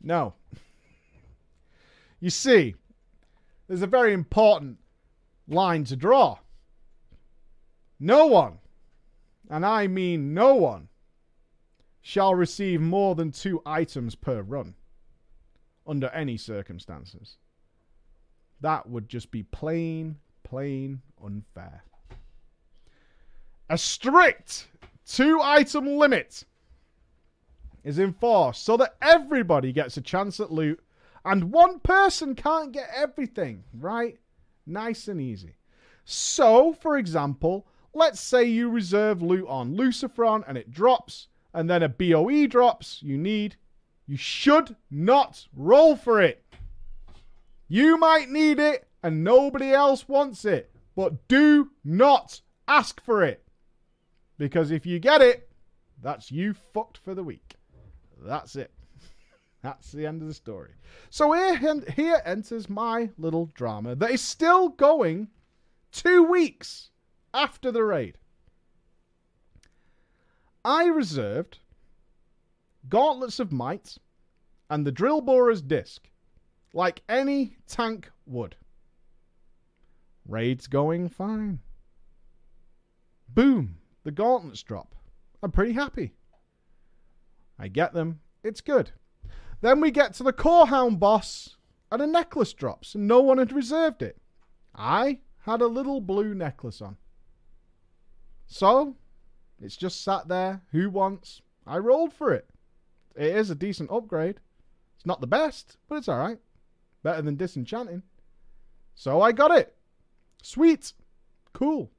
[0.01, 0.35] No.
[2.19, 2.75] You see,
[3.67, 4.77] there's a very important
[5.47, 6.37] line to draw.
[7.99, 8.59] No one,
[9.49, 10.89] and I mean no one,
[12.01, 14.75] shall receive more than two items per run
[15.87, 17.37] under any circumstances.
[18.61, 21.83] That would just be plain, plain unfair.
[23.69, 24.67] A strict
[25.05, 26.45] two item limit
[27.83, 30.79] is enforced so that everybody gets a chance at loot
[31.25, 34.17] and one person can't get everything, right?
[34.65, 35.55] Nice and easy.
[36.05, 41.83] So, for example, let's say you reserve loot on Lucifron and it drops, and then
[41.83, 43.55] a BOE drops you need.
[44.07, 46.43] You should not roll for it.
[47.67, 53.43] You might need it and nobody else wants it, but do not ask for it.
[54.37, 55.49] Because if you get it,
[56.01, 57.55] that's you fucked for the week.
[58.21, 58.71] That's it.
[59.61, 60.71] That's the end of the story.
[61.09, 65.29] So here, here enters my little drama that is still going
[65.91, 66.89] two weeks
[67.33, 68.17] after the raid.
[70.65, 71.59] I reserved
[72.89, 73.97] Gauntlets of Might
[74.69, 76.09] and the Drill Borer's Disc
[76.73, 78.55] like any tank would.
[80.27, 81.59] Raid's going fine.
[83.29, 84.95] Boom, the gauntlets drop.
[85.41, 86.13] I'm pretty happy.
[87.59, 88.19] I get them.
[88.43, 88.91] It's good.
[89.61, 91.57] Then we get to the Corehound boss,
[91.91, 94.17] and a necklace drops, and no one had reserved it.
[94.75, 96.97] I had a little blue necklace on.
[98.45, 98.95] So,
[99.61, 100.61] it's just sat there.
[100.71, 101.41] Who wants?
[101.65, 102.49] I rolled for it.
[103.15, 104.39] It is a decent upgrade.
[104.95, 106.39] It's not the best, but it's alright.
[107.03, 108.03] Better than disenchanting.
[108.95, 109.75] So I got it.
[110.41, 110.93] Sweet.
[111.53, 111.91] Cool.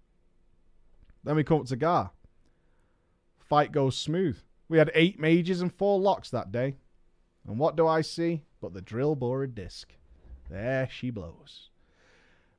[1.23, 2.11] Then we come up to Garr.
[3.39, 4.39] Fight goes smooth.
[4.69, 6.77] We had eight mages and four locks that day.
[7.47, 9.93] And what do I see but the drill borer disc?
[10.51, 11.71] There she blows.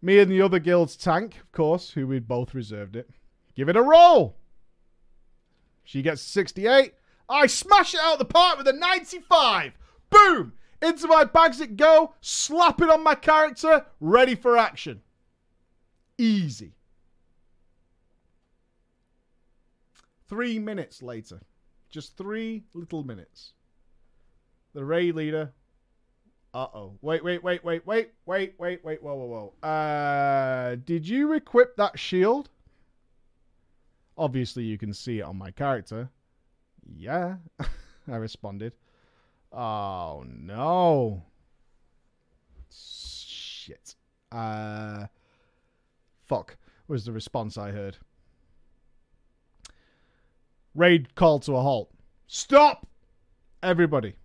[0.01, 3.10] Me and the other guild's tank, of course, who we'd both reserved it.
[3.56, 4.36] Give it a roll.
[5.84, 6.93] She gets 68.
[7.30, 9.74] I smash it out the park with a 95.
[10.10, 10.54] Boom!
[10.82, 15.02] Into my bags it go, slap it on my character, ready for action.
[16.18, 16.74] Easy.
[20.28, 21.42] Three minutes later,
[21.90, 23.54] just three little minutes,
[24.74, 25.54] the raid leader.
[26.54, 26.98] Uh oh.
[27.02, 29.04] Wait, wait, wait, wait, wait, wait, wait, wait.
[29.04, 29.68] Whoa, whoa, whoa.
[29.68, 32.50] Uh, did you equip that shield?
[34.18, 36.10] Obviously, you can see it on my character.
[36.86, 37.36] Yeah,
[38.08, 38.74] I responded.
[39.52, 41.24] Oh no.
[42.72, 43.96] Shit.
[44.32, 45.08] Uh,
[46.26, 46.58] fuck
[46.88, 47.98] was the response I heard.
[50.76, 51.90] Raid called to a halt.
[52.28, 52.86] Stop!
[53.64, 54.16] Everybody.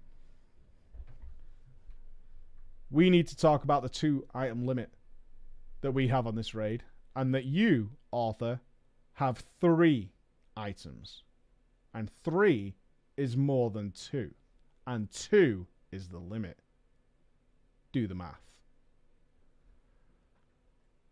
[2.90, 4.90] We need to talk about the two item limit
[5.80, 6.82] that we have on this raid,
[7.14, 8.60] and that you, Arthur,
[9.14, 10.10] have three
[10.56, 11.22] items.
[11.94, 12.74] And three
[13.16, 14.32] is more than two.
[14.86, 16.58] And two is the limit.
[17.92, 18.56] Do the math.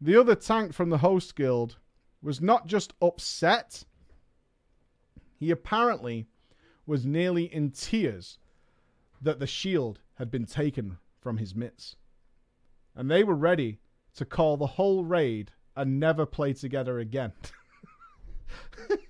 [0.00, 1.76] The other tank from the host guild
[2.22, 3.84] was not just upset,
[5.36, 6.26] he apparently
[6.86, 8.38] was nearly in tears
[9.20, 11.96] that the shield had been taken from his mitts.
[12.94, 13.80] And they were ready
[14.14, 17.32] to call the whole raid and never play together again.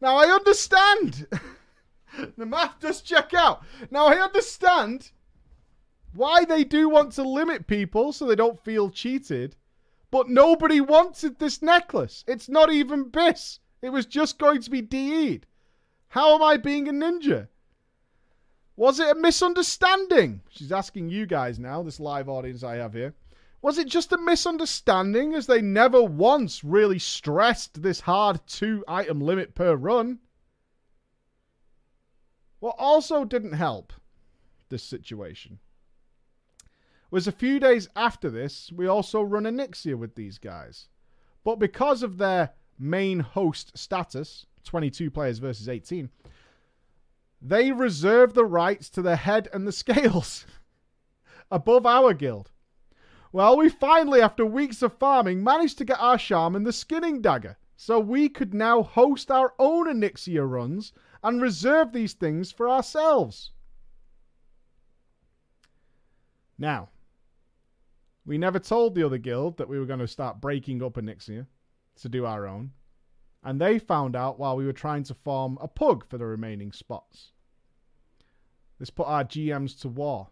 [0.00, 1.26] now I understand.
[2.36, 3.64] the math does check out.
[3.90, 5.10] Now I understand
[6.14, 9.56] why they do want to limit people so they don't feel cheated.
[10.10, 12.24] But nobody wanted this necklace.
[12.28, 13.58] It's not even BIS.
[13.82, 15.46] It was just going to be DE'd.
[16.08, 17.48] How am I being a ninja?
[18.76, 20.40] Was it a misunderstanding?
[20.50, 23.14] She's asking you guys now, this live audience I have here.
[23.64, 29.22] Was it just a misunderstanding as they never once really stressed this hard two item
[29.22, 30.18] limit per run?
[32.60, 33.94] What also didn't help
[34.68, 35.60] this situation
[37.10, 40.88] was a few days after this, we also run Onyxia with these guys.
[41.42, 46.10] But because of their main host status, 22 players versus 18,
[47.40, 50.44] they reserve the rights to the head and the scales
[51.50, 52.50] above our guild.
[53.34, 57.56] Well, we finally, after weeks of farming, managed to get our shaman the skinning dagger,
[57.74, 63.50] so we could now host our own Onyxia runs and reserve these things for ourselves.
[66.56, 66.90] Now,
[68.24, 71.48] we never told the other guild that we were going to start breaking up Onyxia
[72.02, 72.70] to do our own,
[73.42, 76.70] and they found out while we were trying to form a pug for the remaining
[76.70, 77.32] spots.
[78.78, 80.28] This put our GMs to war.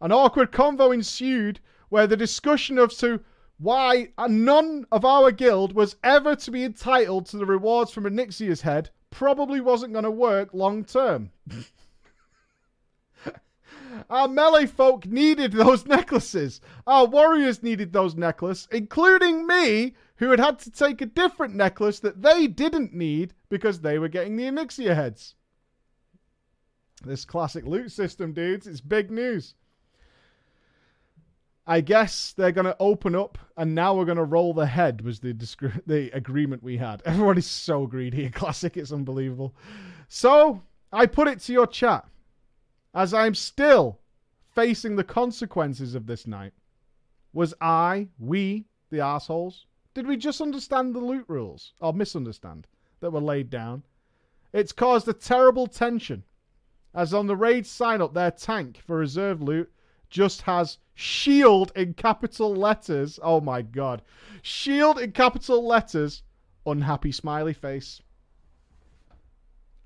[0.00, 1.60] An awkward convo ensued
[1.92, 3.20] where the discussion of to
[3.58, 8.62] why none of our guild was ever to be entitled to the rewards from Onyxia's
[8.62, 11.30] head probably wasn't going to work long term.
[14.08, 16.62] Our melee folk needed those necklaces.
[16.86, 22.00] Our warriors needed those necklaces, including me, who had had to take a different necklace
[22.00, 25.34] that they didn't need because they were getting the Onyxia heads.
[27.04, 29.56] This classic loot system, dudes, it's big news.
[31.66, 35.02] I guess they're going to open up, and now we're going to roll the head.
[35.02, 35.32] Was the
[35.86, 37.02] the agreement we had?
[37.06, 38.28] Everybody's so greedy.
[38.30, 39.54] Classic, it's unbelievable.
[40.08, 42.04] So I put it to your chat,
[42.94, 44.00] as I'm still
[44.54, 46.52] facing the consequences of this night.
[47.32, 49.66] Was I, we, the assholes?
[49.94, 52.66] Did we just understand the loot rules or misunderstand
[53.00, 53.84] that were laid down?
[54.52, 56.24] It's caused a terrible tension,
[56.94, 59.72] as on the raid sign up, their tank for reserve loot
[60.10, 63.18] just has shield in capital letters.
[63.22, 64.02] Oh my god.
[64.42, 66.22] Shield in capital letters,
[66.66, 68.02] unhappy smiley face.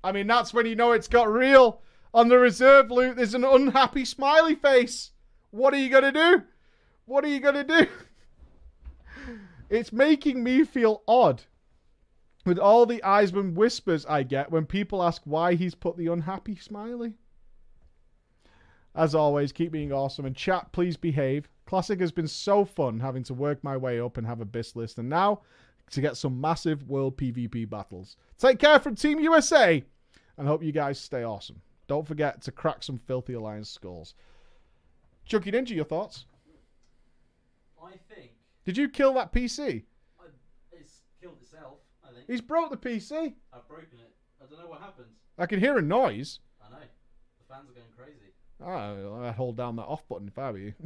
[0.03, 1.81] I mean, that's when you know it's got real.
[2.13, 5.11] On the reserve loot, there's an unhappy smiley face.
[5.51, 6.43] What are you going to do?
[7.05, 7.87] What are you going to do?
[9.69, 11.43] It's making me feel odd
[12.45, 16.55] with all the Eisman whispers I get when people ask why he's put the unhappy
[16.55, 17.15] smiley.
[18.97, 20.25] As always, keep being awesome.
[20.25, 21.47] And chat, please behave.
[21.67, 24.75] Classic has been so fun having to work my way up and have a BIS
[24.75, 24.97] list.
[24.97, 25.41] And now
[25.91, 28.17] to get some massive world PvP battles.
[28.39, 29.83] Take care from Team USA
[30.37, 31.61] and hope you guys stay awesome.
[31.87, 34.15] Don't forget to crack some filthy Alliance skulls.
[35.25, 36.25] Chunky Ninja, your thoughts?
[37.81, 38.31] I think
[38.65, 39.83] Did you kill that PC?
[40.19, 40.23] I,
[40.71, 41.75] it's killed itself.
[42.03, 43.33] I think He's broke the PC.
[43.53, 44.11] I've broken it.
[44.41, 45.07] I don't know what happened.
[45.37, 46.39] I can hear a noise.
[46.65, 48.26] I know the fans are going crazy.
[48.63, 50.73] Oh, I'd hold down that off button if I were you.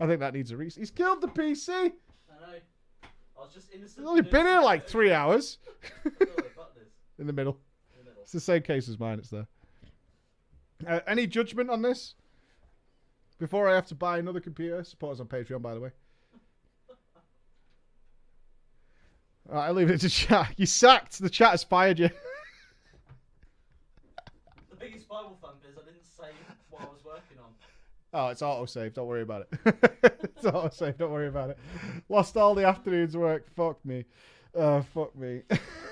[0.00, 0.80] I think that needs a reset.
[0.80, 1.68] He's killed the PC.
[1.70, 1.92] I know.
[3.02, 4.00] I was just innocent.
[4.00, 5.58] He's only been here like three hours.
[7.18, 7.58] In the middle.
[7.98, 8.22] In the middle.
[8.22, 9.18] It's the same case as mine.
[9.18, 9.46] It's there.
[10.86, 12.14] Uh, any judgment on this?
[13.38, 15.90] Before I have to buy another computer, support us on Patreon, by the way.
[19.50, 20.54] All right, I leave it to chat.
[20.56, 21.18] You sacked.
[21.18, 22.08] The chat has fired you.
[24.70, 25.56] The biggest Bible thump
[26.70, 27.52] what I was working on.
[28.12, 28.94] Oh, it's autosave.
[28.94, 29.48] Don't worry about it.
[30.22, 30.96] it's autosave.
[30.96, 31.58] Don't worry about it.
[32.08, 33.46] Lost all the afternoon's work.
[33.54, 34.04] Fuck me.
[34.56, 35.42] Uh, fuck me.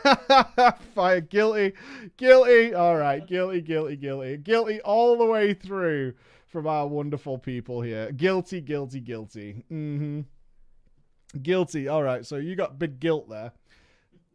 [0.94, 1.20] Fire.
[1.20, 1.74] Guilty.
[2.16, 2.74] Guilty.
[2.74, 3.26] All right.
[3.26, 4.36] Guilty, guilty, guilty.
[4.38, 6.14] Guilty all the way through
[6.46, 8.10] from our wonderful people here.
[8.12, 9.64] Guilty, guilty, guilty.
[9.70, 10.20] Mm-hmm.
[11.42, 11.88] Guilty.
[11.88, 12.24] All right.
[12.24, 13.52] So you got big guilt there.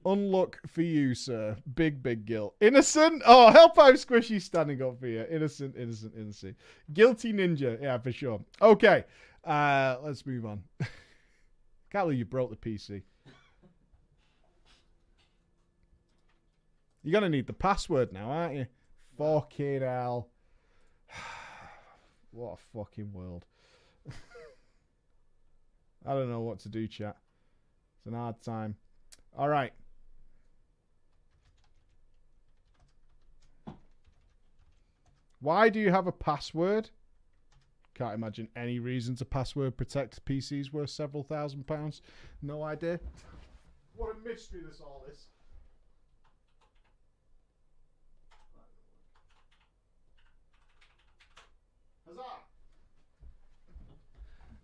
[0.06, 1.58] Unluck for you, sir.
[1.76, 2.56] Big, big guilt.
[2.62, 3.22] Innocent?
[3.26, 5.26] Oh, Hellpipe Squishy standing up for you.
[5.30, 6.56] Innocent, innocent, innocent.
[6.93, 7.82] Guilty ninja.
[7.82, 8.39] Yeah, for sure.
[8.62, 9.04] Okay.
[9.43, 10.64] Uh, let's move on.
[11.91, 13.02] Can't believe you broke the PC.
[17.04, 18.68] You're going to need the password now, aren't you?
[19.18, 20.30] Fucking hell.
[22.32, 23.45] what a fucking world.
[26.06, 27.18] I don't know what to do, chat.
[27.97, 28.76] It's an hard time.
[29.38, 29.74] All right.
[35.41, 36.89] Why do you have a password?
[37.93, 42.01] Can't imagine any reason to password protect PCs worth several thousand pounds.
[42.41, 42.99] No idea.
[43.95, 45.27] What a mystery this all is.
[52.07, 52.21] Huzzah!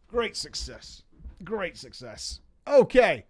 [0.07, 1.03] Great success.
[1.43, 2.39] Great success.
[2.67, 3.26] Okay.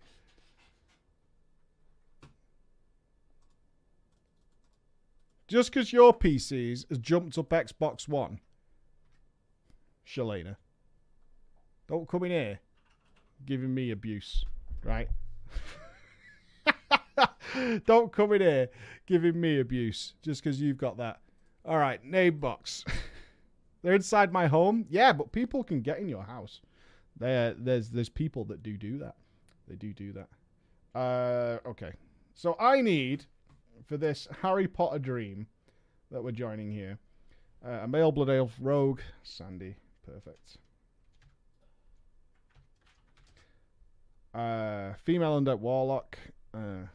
[5.47, 8.39] Just because your PCs has jumped up Xbox One,
[10.07, 10.55] Shalena,
[11.87, 12.59] don't come in here
[13.45, 14.43] giving me abuse,
[14.83, 15.07] right?
[17.85, 18.69] don't come in here
[19.05, 21.19] giving me abuse just because you've got that.
[21.63, 22.83] All right, name box.
[23.83, 24.85] They're inside my home.
[24.89, 26.61] Yeah, but people can get in your house.
[27.17, 29.15] There, there's there's people that do do that.
[29.67, 30.99] They do do that.
[30.99, 31.93] Uh, okay.
[32.33, 33.25] So I need
[33.85, 35.47] for this Harry Potter dream
[36.11, 36.99] that we're joining here
[37.65, 39.75] uh, a male blood elf rogue, Sandy.
[40.05, 40.57] Perfect.
[44.33, 46.17] Uh, female undead warlock.
[46.53, 46.87] Uh,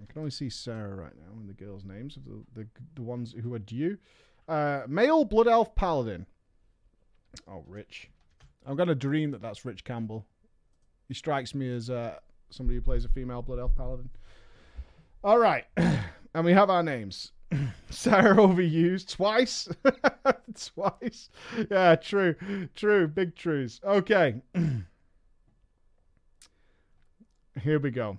[0.00, 3.02] I can only see Sarah right now in the girls' names of the, the the
[3.02, 3.98] ones who are due.
[4.48, 6.26] Uh, male blood elf paladin.
[7.46, 8.08] Oh, Rich.
[8.64, 10.24] I'm gonna dream that that's Rich Campbell.
[11.08, 12.16] He strikes me as uh,
[12.50, 14.08] somebody who plays a female blood elf paladin.
[15.22, 17.32] All right, and we have our names.
[17.90, 19.68] Sarah overused twice.
[20.74, 21.28] twice.
[21.70, 22.34] Yeah, true.
[22.74, 23.06] True.
[23.06, 23.80] Big truths.
[23.84, 24.40] Okay.
[27.62, 28.18] Here we go.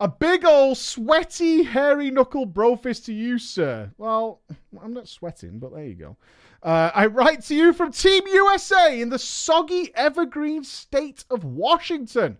[0.00, 3.92] A big old sweaty, hairy knuckle brofist to you, sir.
[3.98, 4.40] Well,
[4.82, 6.16] I'm not sweating, but there you go.
[6.62, 12.38] Uh, I write to you from Team USA in the soggy, evergreen state of Washington.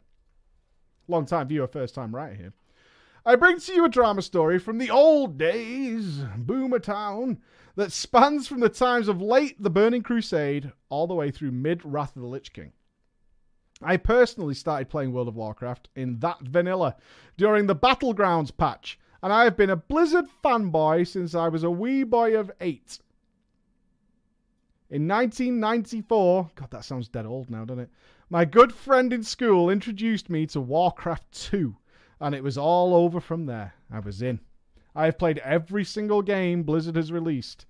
[1.06, 2.52] Long time viewer, first time right here.
[3.28, 7.42] I bring to you a drama story from the old days, Boomer Town,
[7.74, 11.84] that spans from the times of late the Burning Crusade all the way through mid
[11.84, 12.72] Wrath of the Lich King.
[13.82, 16.96] I personally started playing World of Warcraft in that vanilla
[17.36, 21.70] during the Battlegrounds patch, and I have been a Blizzard fanboy since I was a
[21.70, 22.98] wee boy of eight.
[24.88, 27.90] In 1994, God, that sounds dead old now, doesn't it?
[28.30, 31.76] My good friend in school introduced me to Warcraft 2,
[32.20, 33.74] and it was all over from there.
[33.90, 34.40] I was in.
[34.94, 37.66] I have played every single game Blizzard has released.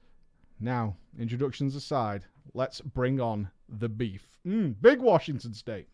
[0.61, 2.25] Now, introductions aside,
[2.55, 4.39] let's bring on the beef.
[4.47, 5.89] Mm, big Washington State.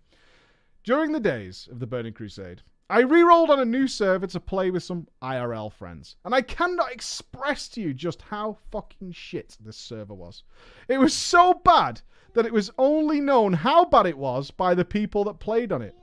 [0.85, 4.71] During the days of the Burning Crusade, I re-rolled on a new server to play
[4.71, 9.79] with some IRL friends, and I cannot express to you just how fucking shit this
[9.79, 10.45] server was.
[10.87, 12.03] It was so bad
[12.35, 15.81] that it was only known how bad it was by the people that played on
[15.81, 15.97] it.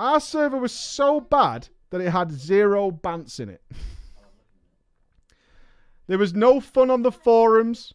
[0.00, 3.60] Our server was so bad that it had zero bants in it.
[6.06, 7.92] there was no fun on the forums.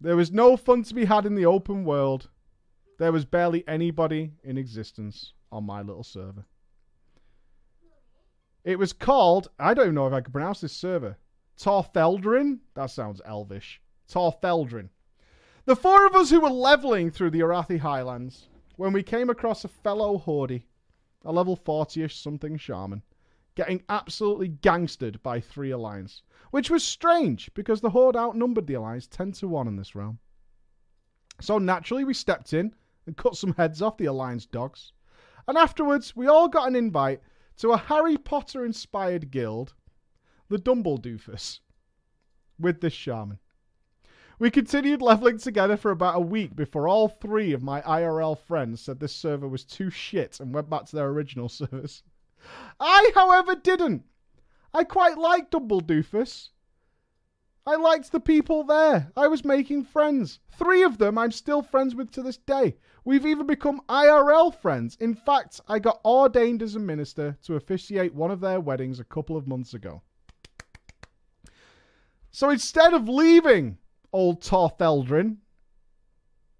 [0.00, 2.30] There was no fun to be had in the open world.
[2.98, 6.46] There was barely anybody in existence on my little server.
[8.64, 11.18] It was called, I don't even know if I can pronounce this server.
[11.60, 12.60] Torfeldrin?
[12.76, 13.78] That sounds elvish.
[14.10, 14.88] Torfeldrin.
[15.66, 19.66] The four of us who were leveling through the Arathi Highlands when we came across
[19.66, 20.62] a fellow Hordey,
[21.24, 23.02] a level 40 ish something shaman,
[23.54, 29.06] getting absolutely gangstered by three Alliance, which was strange because the Horde outnumbered the Alliance
[29.06, 30.18] 10 to 1 in this realm.
[31.40, 32.74] So naturally, we stepped in
[33.06, 34.92] and cut some heads off the Alliance dogs.
[35.48, 37.20] And afterwards, we all got an invite
[37.56, 39.74] to a Harry Potter inspired guild,
[40.48, 41.60] the Dumbledoofus,
[42.58, 43.38] with this shaman.
[44.38, 48.80] We continued leveling together for about a week before all three of my IRL friends
[48.80, 52.02] said this server was too shit and went back to their original servers.
[52.80, 54.04] I, however, didn't.
[54.74, 56.48] I quite liked Double Doofus.
[57.64, 59.12] I liked the people there.
[59.16, 60.40] I was making friends.
[60.50, 62.76] Three of them I'm still friends with to this day.
[63.04, 64.96] We've even become IRL friends.
[65.00, 69.04] In fact, I got ordained as a minister to officiate one of their weddings a
[69.04, 70.02] couple of months ago.
[72.32, 73.78] So instead of leaving
[74.12, 75.36] old Tortheldrin,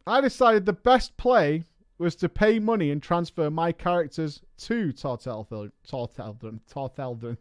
[0.07, 1.65] I decided the best play
[1.99, 5.71] was to pay money and transfer my characters to Tortheldrin.
[5.89, 6.61] Tortheldrin.
[6.73, 7.37] Tortheldrin.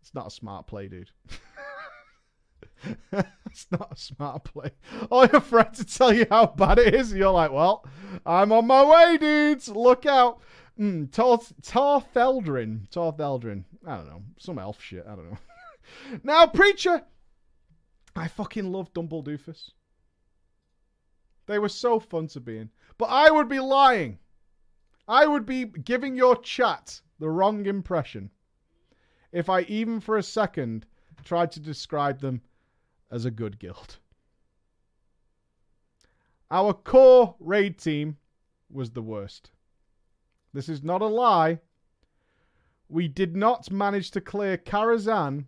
[0.00, 1.10] It's not a smart play, dude.
[3.12, 4.70] it's not a smart play.
[5.10, 7.84] All your friends to tell you how bad it is, you're like, well,
[8.24, 9.68] I'm on my way, dudes.
[9.68, 10.40] Look out.
[10.78, 12.88] Mm, Tortheldrin.
[12.90, 13.64] Tortheldrin.
[13.86, 14.22] I don't know.
[14.38, 15.04] Some elf shit.
[15.06, 15.38] I don't know.
[16.22, 17.02] now, Preacher.
[18.16, 19.70] I fucking love Dumble Doofus.
[21.46, 22.70] They were so fun to be in.
[22.98, 24.18] But I would be lying.
[25.08, 28.30] I would be giving your chat the wrong impression
[29.32, 30.86] if I even for a second
[31.24, 32.40] tried to describe them
[33.10, 33.98] as a good guild.
[36.50, 38.16] Our core raid team
[38.70, 39.50] was the worst.
[40.52, 41.60] This is not a lie.
[42.88, 45.46] We did not manage to clear Karazhan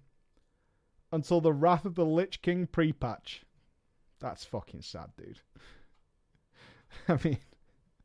[1.12, 3.44] until the Wrath of the Lich King pre-patch.
[4.18, 5.38] That's fucking sad, dude.
[7.08, 7.38] I mean,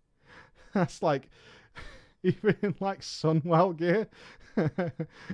[0.74, 1.30] that's like
[2.24, 4.08] even in like Sunwell gear,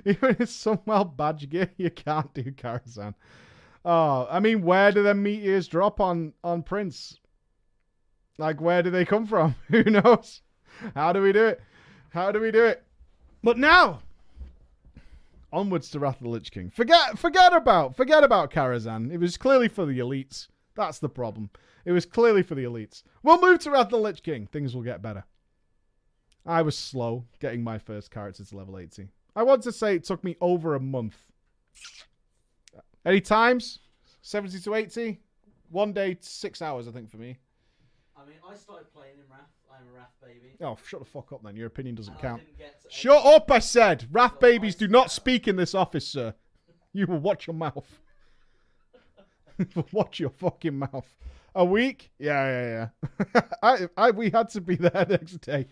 [0.04, 3.14] even in Sunwell badge gear, you can't do Karazhan.
[3.84, 7.18] Oh, I mean, where do the meteors drop on on Prince?
[8.38, 9.54] Like, where do they come from?
[9.68, 10.42] Who knows?
[10.94, 11.60] How do we do it?
[12.10, 12.82] How do we do it?
[13.42, 14.00] But now,
[15.54, 16.70] onwards to Wrath of the Lich King.
[16.70, 19.12] Forget, forget about, forget about Karazhan.
[19.12, 20.48] It was clearly for the elites.
[20.74, 21.50] That's the problem.
[21.84, 23.02] It was clearly for the elites.
[23.22, 24.46] We'll move to Wrath of the Lich King.
[24.46, 25.24] Things will get better.
[26.44, 29.08] I was slow getting my first character to level 80.
[29.36, 31.16] I want to say it took me over a month.
[33.04, 33.78] Any times?
[34.22, 35.20] 70 to 80?
[35.70, 37.38] One day, six hours, I think, for me.
[38.16, 39.50] I mean, I started playing in Wrath.
[39.78, 40.54] I'm a Wrath baby.
[40.60, 41.56] Oh, shut the fuck up then.
[41.56, 42.42] Your opinion doesn't and count.
[42.90, 44.06] Shut up, I said.
[44.12, 46.34] Wrath babies do not speak in this office, sir.
[46.96, 47.98] You will watch your mouth.
[49.92, 51.12] watch your fucking mouth.
[51.56, 52.12] A week?
[52.20, 52.88] Yeah, yeah,
[53.34, 53.40] yeah.
[53.64, 55.66] I, I, we had to be there next day.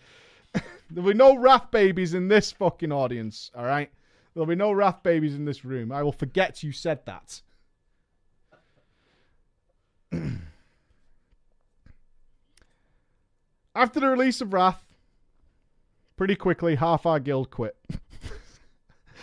[0.89, 3.89] There'll be no Wrath babies in this fucking audience, all right?
[4.33, 5.93] There'll be no Wrath babies in this room.
[5.93, 7.41] I will forget you said that.
[13.75, 14.83] After the release of Wrath,
[16.15, 17.75] pretty quickly half our guild quit.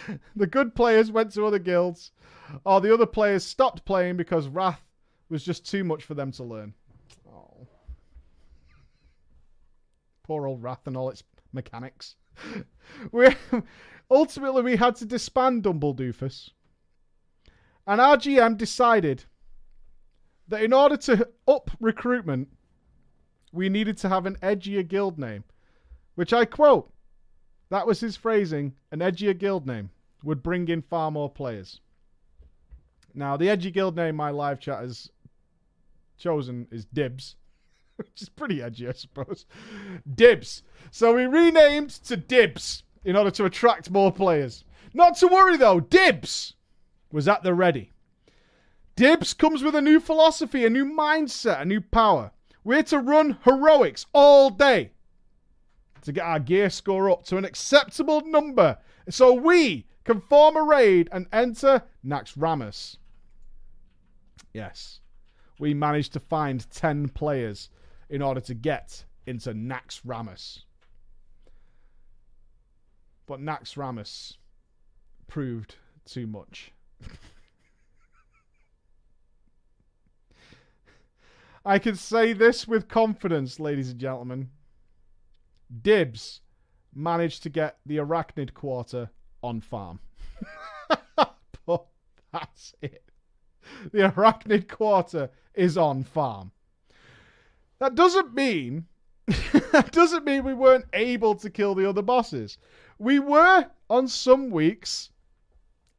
[0.37, 2.13] the good players went to other guilds,
[2.65, 4.83] or the other players stopped playing because Wrath
[5.29, 6.75] was just too much for them to learn.
[7.29, 7.69] Oh.
[10.25, 11.23] Poor old Wrath and all its
[11.53, 12.17] mechanics.
[13.13, 13.29] we
[14.11, 16.51] ultimately we had to disband Dumble Doofus.
[17.87, 19.25] And our GM decided
[20.49, 22.49] that in order to up recruitment,
[23.53, 25.45] we needed to have an edgier guild name.
[26.15, 26.93] Which I quote,
[27.71, 29.91] that was his phrasing, an edgier guild name
[30.23, 31.81] would bring in far more players.
[33.15, 35.11] Now, the edgy guild name my live chat has
[36.19, 37.37] chosen is Dibs,
[37.97, 39.47] which is pretty edgy, I suppose.
[40.15, 40.63] Dibs.
[40.91, 44.65] So we renamed to Dibs in order to attract more players.
[44.93, 46.55] Not to worry though, Dibs
[47.11, 47.93] was at the ready.
[48.97, 52.33] Dibs comes with a new philosophy, a new mindset, a new power.
[52.63, 54.91] We're to run heroics all day
[56.03, 60.63] to get our gear score up to an acceptable number so we can form a
[60.63, 62.97] raid and enter Naxxramas.
[64.53, 65.01] Yes,
[65.59, 67.71] we managed to find 10 players
[68.09, 70.63] in order to get into Naxxramas.
[73.27, 74.37] But Naxxramas
[75.29, 76.73] proved too much.
[81.65, 84.51] I can say this with confidence, ladies and gentlemen.
[85.83, 86.41] Dibs
[86.95, 89.11] managed to get the arachnid quarter
[89.43, 90.01] on farm.
[91.67, 91.87] but
[92.33, 93.05] that's it.
[93.93, 96.51] The arachnid quarter is on farm.
[97.79, 98.87] That doesn't mean
[99.73, 102.59] that doesn't mean we weren't able to kill the other bosses.
[102.99, 105.11] We were on some weeks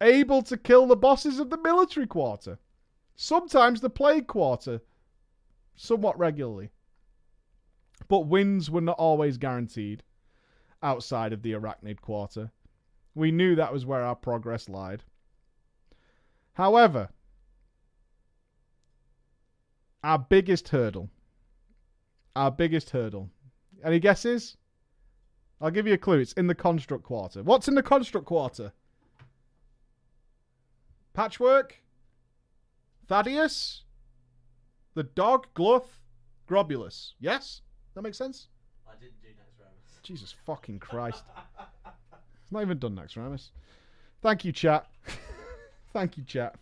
[0.00, 2.58] able to kill the bosses of the military quarter.
[3.16, 4.80] Sometimes the plague quarter
[5.82, 6.70] somewhat regularly.
[8.08, 10.04] But wins were not always guaranteed
[10.82, 12.52] outside of the Arachnid Quarter.
[13.14, 15.02] We knew that was where our progress lied.
[16.54, 17.08] However,
[20.04, 21.10] our biggest hurdle.
[22.36, 23.30] Our biggest hurdle.
[23.84, 24.56] Any guesses?
[25.60, 26.18] I'll give you a clue.
[26.18, 27.42] It's in the construct quarter.
[27.42, 28.72] What's in the construct quarter?
[31.14, 31.72] Patchwerk?
[33.08, 33.82] Thaddeus?
[34.94, 35.46] The dog?
[35.54, 35.86] Gluth?
[36.48, 37.12] Grobbulus?
[37.20, 37.62] Yes?
[37.94, 38.48] That makes sense?
[38.86, 40.02] I didn't do Naxxramas.
[40.02, 41.24] Jesus fucking Christ.
[42.42, 43.50] it's not even done Naxxramas.
[44.22, 44.86] Thank you, chat.
[45.92, 46.56] Thank you, chat.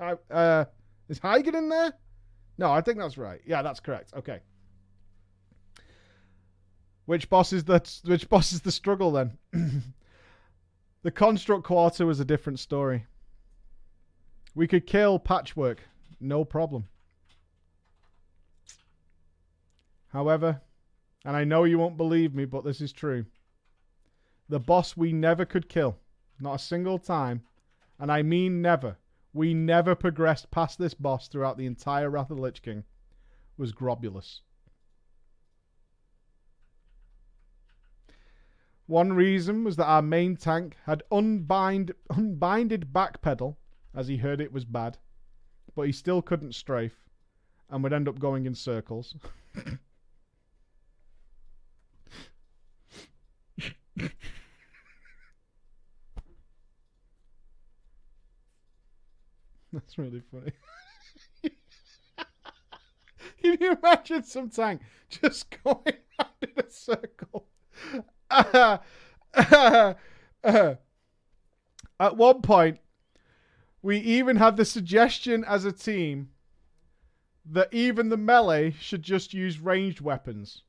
[0.00, 0.64] I, uh,
[1.08, 1.92] is Heigan in there?
[2.58, 3.40] No, I think that's right.
[3.46, 4.12] Yeah, that's correct.
[4.16, 4.40] Okay.
[7.06, 9.36] Which boss is the which boss is the struggle then?
[11.02, 13.06] the construct quarter was a different story.
[14.54, 15.78] We could kill Patchwerk,
[16.20, 16.86] no problem.
[20.12, 20.60] However,
[21.24, 23.24] and I know you won't believe me, but this is true.
[24.48, 25.96] The boss we never could kill,
[26.38, 27.42] not a single time,
[27.98, 28.98] and I mean never,
[29.32, 32.84] we never progressed past this boss throughout the entire Wrath of the Lich King,
[33.56, 34.42] was Grobbulus.
[38.86, 43.56] One reason was that our main tank had unbind, unbinded backpedal,
[43.94, 44.98] as he heard it was bad,
[45.74, 47.08] but he still couldn't strafe,
[47.70, 49.14] and would end up going in circles.
[59.72, 60.52] That's really funny.
[63.42, 67.46] Can you imagine some tank just going round in a circle?
[72.00, 72.78] At one point,
[73.82, 76.30] we even had the suggestion as a team
[77.44, 80.62] that even the melee should just use ranged weapons.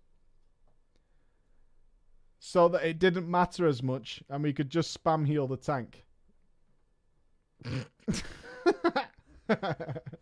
[2.45, 6.03] So that it didn't matter as much and we could just spam heal the tank.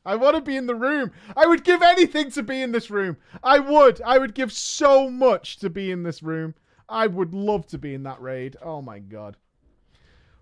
[0.05, 1.13] I want to be in the room.
[1.35, 3.17] I would give anything to be in this room.
[3.41, 4.03] I would.
[4.03, 6.53] I would give so much to be in this room.
[6.87, 8.55] I would love to be in that raid.
[8.61, 9.35] Oh my god.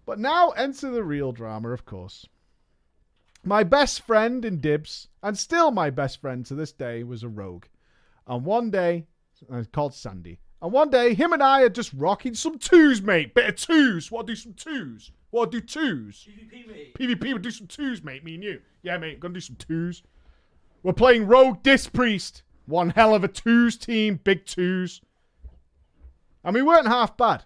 [0.05, 2.27] But now enter the real drama, of course.
[3.41, 7.30] My best friend in Dibs, and still my best friend to this day, was a
[7.30, 7.67] rogue.
[8.27, 9.07] And one day,
[9.49, 10.41] uh, called Sandy.
[10.62, 13.34] And one day, him and I are just rocking some twos, mate.
[13.34, 14.10] Bit of twos.
[14.10, 15.12] To do some twos?
[15.34, 16.28] To do twos?
[16.28, 16.91] PvP me.
[16.97, 18.24] PvP, we'll do some twos, mate.
[18.24, 18.62] Me and you.
[18.84, 19.20] Yeah, mate.
[19.20, 20.03] Gonna do some twos.
[20.84, 22.43] We're playing Rogue Disc Priest.
[22.66, 24.20] One hell of a twos team.
[24.24, 25.01] Big twos.
[26.43, 27.45] And we weren't half bad.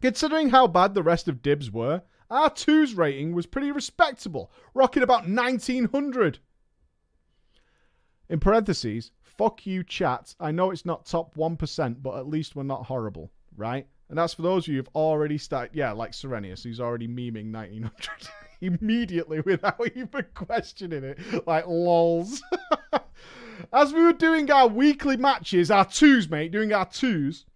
[0.00, 5.02] Considering how bad the rest of Dibs were, our twos rating was pretty respectable, rocking
[5.02, 6.38] about 1900.
[8.28, 10.34] In parentheses, fuck you, chat.
[10.40, 13.86] I know it's not top 1%, but at least we're not horrible, right?
[14.08, 17.52] And that's for those of you who've already started, yeah, like Serenius, who's already memeing
[17.52, 17.92] 1900
[18.60, 21.46] immediately without even questioning it.
[21.46, 22.42] Like, lols.
[23.72, 27.46] As we were doing our weekly matches, our twos, mate, doing our twos,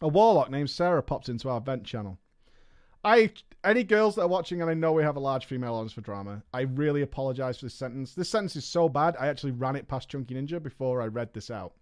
[0.00, 2.18] a warlock named Sarah popped into our vent channel.
[3.04, 3.32] I
[3.64, 6.00] any girls that are watching, and I know we have a large female audience for
[6.00, 6.42] drama.
[6.52, 8.14] I really apologize for this sentence.
[8.14, 9.16] This sentence is so bad.
[9.18, 11.72] I actually ran it past Chunky Ninja before I read this out.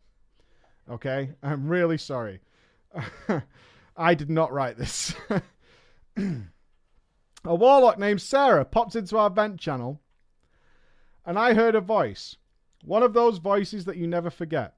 [0.91, 2.41] Okay, I'm really sorry.
[3.97, 5.14] I did not write this.
[6.16, 10.01] a warlock named Sarah popped into our vent channel,
[11.26, 12.37] and I heard a voice.
[12.85, 14.74] One of those voices that you never forget.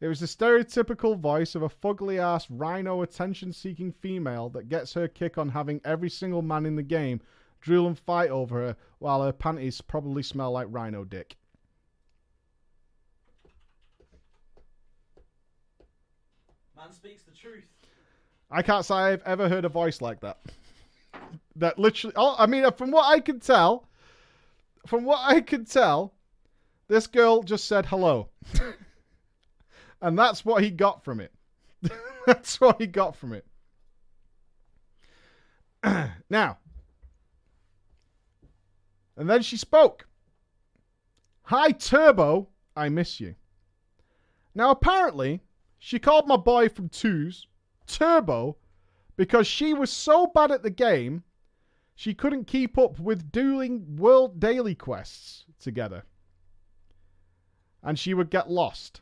[0.00, 4.94] It was the stereotypical voice of a fugly ass rhino attention seeking female that gets
[4.94, 7.20] her kick on having every single man in the game
[7.60, 11.36] drool and fight over her while her panties probably smell like rhino dick.
[16.76, 17.68] Man speaks the truth.
[18.52, 20.38] I can't say I've ever heard a voice like that.
[21.56, 23.88] That literally, oh, I mean, uh, from what I can tell,
[24.86, 26.14] from what I can tell,
[26.86, 28.28] this girl just said hello.
[30.00, 31.32] and that's what he got from it.
[32.26, 33.46] that's what he got from it.
[36.30, 36.58] now,
[39.16, 40.06] and then she spoke.
[41.42, 43.34] Hi, Turbo, I miss you.
[44.54, 45.40] Now, apparently,
[45.78, 47.46] she called my boy from Twos
[47.86, 48.56] Turbo
[49.16, 51.24] because she was so bad at the game,
[51.94, 56.04] she couldn't keep up with doing world daily quests together.
[57.82, 59.00] And she would get lost.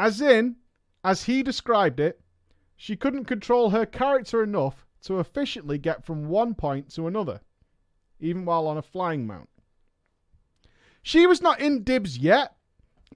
[0.00, 0.56] As in,
[1.04, 2.22] as he described it,
[2.74, 7.42] she couldn't control her character enough to efficiently get from one point to another,
[8.18, 9.50] even while on a flying mount.
[11.02, 12.56] She was not in dibs yet,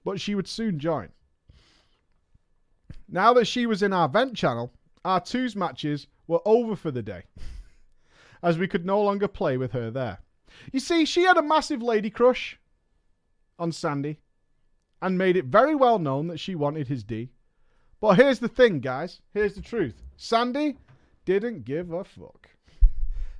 [0.03, 1.09] but she would soon join.
[3.07, 4.71] Now that she was in our vent channel,
[5.03, 7.23] our twos matches were over for the day,
[8.43, 10.19] as we could no longer play with her there.
[10.71, 12.59] You see, she had a massive lady crush
[13.57, 14.19] on Sandy
[15.01, 17.31] and made it very well known that she wanted his D.
[17.99, 19.21] But here's the thing, guys.
[19.33, 20.01] Here's the truth.
[20.17, 20.77] Sandy
[21.25, 22.49] didn't give a fuck.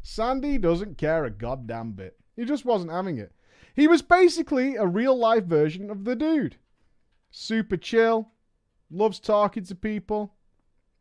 [0.01, 2.17] Sandy doesn't care a goddamn bit.
[2.35, 3.33] He just wasn't having it.
[3.75, 6.57] He was basically a real life version of the dude.
[7.31, 8.31] Super chill,
[8.89, 10.33] loves talking to people,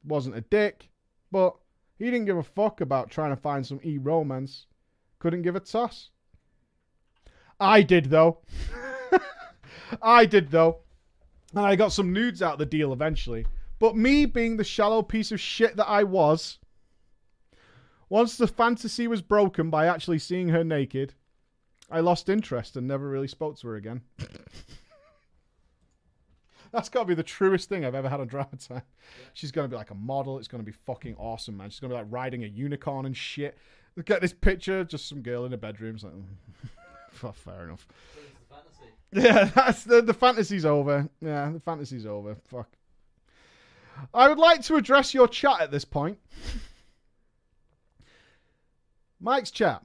[0.02, 0.88] wasn't a dick,
[1.30, 1.56] but
[1.98, 4.66] he didn't give a fuck about trying to find some e romance.
[5.18, 6.10] Couldn't give a toss.
[7.60, 8.38] I did, though.
[10.02, 10.78] I did, though.
[11.54, 13.46] And I got some nudes out of the deal eventually.
[13.78, 16.58] But me being the shallow piece of shit that I was,
[18.08, 21.14] once the fantasy was broken by actually seeing her naked,
[21.90, 24.02] I lost interest and never really spoke to her again.
[26.72, 28.82] That's got to be the truest thing I've ever had on drama time.
[29.32, 30.38] She's going to be like a model.
[30.38, 31.70] It's going to be fucking awesome, man.
[31.70, 33.56] She's going to be like riding a unicorn and shit.
[33.94, 35.94] Look at this picture, just some girl in a bedroom.
[35.94, 36.14] It's like,
[37.22, 37.86] oh, fair enough.
[39.22, 41.08] Yeah, that's the the fantasy's over.
[41.20, 42.34] Yeah, the fantasy's over.
[42.48, 42.68] Fuck.
[44.12, 46.18] I would like to address your chat at this point.
[49.20, 49.84] Mike's chat.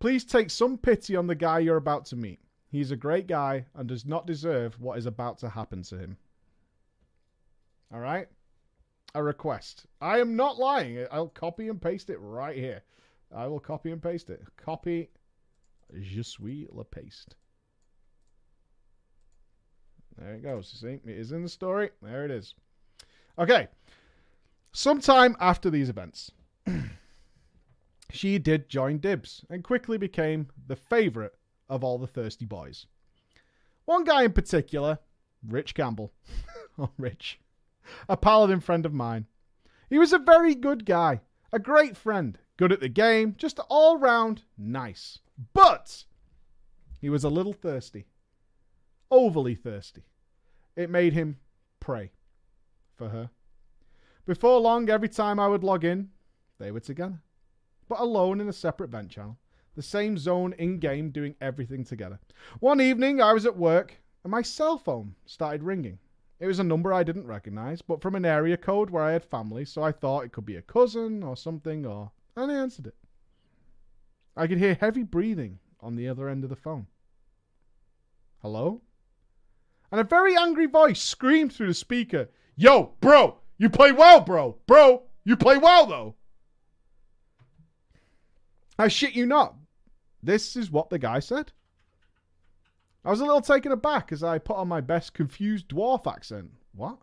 [0.00, 2.40] Please take some pity on the guy you're about to meet.
[2.70, 6.18] He's a great guy and does not deserve what is about to happen to him.
[7.90, 8.28] All right?
[9.14, 9.86] A request.
[10.02, 11.06] I am not lying.
[11.10, 12.82] I'll copy and paste it right here.
[13.34, 14.42] I will copy and paste it.
[14.58, 15.08] Copy.
[15.98, 17.34] Je suis le paste.
[20.18, 20.70] There it goes.
[20.72, 21.90] You see, it is in the story.
[22.02, 22.54] There it is.
[23.38, 23.68] Okay.
[24.72, 26.32] Sometime after these events,
[28.10, 31.34] she did join Dibs and quickly became the favorite
[31.68, 32.86] of all the thirsty boys.
[33.84, 34.98] One guy in particular,
[35.46, 36.12] Rich Campbell,
[36.78, 37.40] oh, Rich,
[38.08, 39.26] a paladin friend of mine.
[39.88, 41.20] He was a very good guy,
[41.52, 45.20] a great friend, good at the game, just all round nice.
[45.54, 46.04] But
[47.00, 48.06] he was a little thirsty
[49.10, 50.04] overly thirsty.
[50.76, 51.38] It made him
[51.80, 52.12] pray
[52.96, 53.30] for her.
[54.26, 56.10] Before long, every time I would log in,
[56.58, 57.20] they were together,
[57.88, 59.38] but alone in a separate vent channel.
[59.74, 62.18] The same zone in game, doing everything together.
[62.58, 65.98] One evening, I was at work and my cell phone started ringing.
[66.40, 69.24] It was a number I didn't recognize, but from an area code where I had
[69.24, 72.12] family, so I thought it could be a cousin or something, or.
[72.36, 72.94] And I answered it.
[74.36, 76.86] I could hear heavy breathing on the other end of the phone.
[78.40, 78.82] Hello?
[79.90, 84.58] And a very angry voice screamed through the speaker, Yo, bro, you play well, bro.
[84.66, 86.14] Bro, you play well, though.
[88.78, 89.54] I shit you not.
[90.22, 91.52] This is what the guy said.
[93.04, 96.50] I was a little taken aback as I put on my best confused dwarf accent.
[96.72, 96.98] What?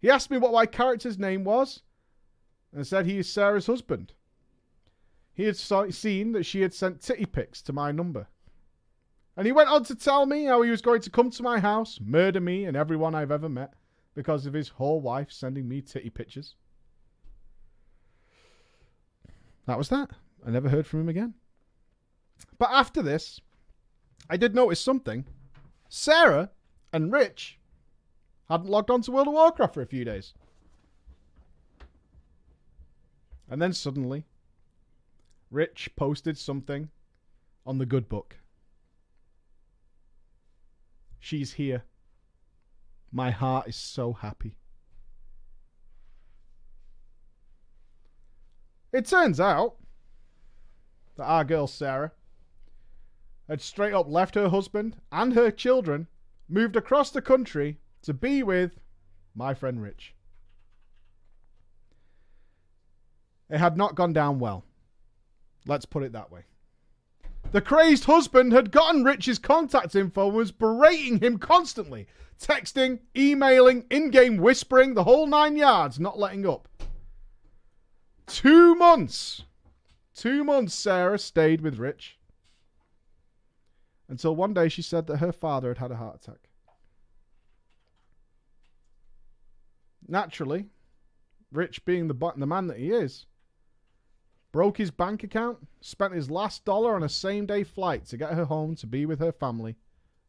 [0.00, 1.82] He asked me what my character's name was
[2.72, 4.12] and said he is Sarah's husband.
[5.32, 8.28] He had seen that she had sent titty pics to my number.
[9.36, 11.58] And he went on to tell me how he was going to come to my
[11.58, 13.74] house, murder me and everyone I've ever met
[14.14, 16.54] because of his whole wife sending me titty pictures.
[19.66, 20.10] That was that.
[20.46, 21.34] I never heard from him again.
[22.58, 23.40] But after this,
[24.30, 25.24] I did notice something.
[25.88, 26.50] Sarah
[26.92, 27.58] and Rich
[28.48, 30.34] hadn't logged on to World of Warcraft for a few days.
[33.50, 34.24] And then suddenly,
[35.50, 36.90] Rich posted something
[37.66, 38.36] on the good book.
[41.24, 41.84] She's here.
[43.10, 44.58] My heart is so happy.
[48.92, 49.76] It turns out
[51.16, 52.12] that our girl Sarah
[53.48, 56.08] had straight up left her husband and her children,
[56.46, 58.78] moved across the country to be with
[59.34, 60.14] my friend Rich.
[63.48, 64.66] It had not gone down well.
[65.64, 66.42] Let's put it that way.
[67.54, 73.84] The crazed husband had gotten Rich's contact info and was berating him constantly, texting, emailing,
[73.90, 76.66] in game whispering, the whole nine yards, not letting up.
[78.26, 79.44] Two months.
[80.16, 82.18] Two months Sarah stayed with Rich.
[84.08, 86.48] Until one day she said that her father had had a heart attack.
[90.08, 90.66] Naturally,
[91.52, 93.26] Rich being the, the man that he is,
[94.54, 98.34] broke his bank account, spent his last dollar on a same day flight to get
[98.34, 99.74] her home to be with her family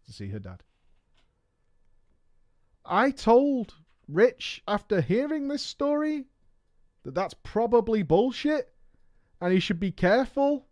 [0.04, 0.64] to see her dad.
[2.84, 3.76] I told
[4.08, 6.26] Rich after hearing this story
[7.04, 8.74] that that's probably bullshit
[9.40, 10.66] and he should be careful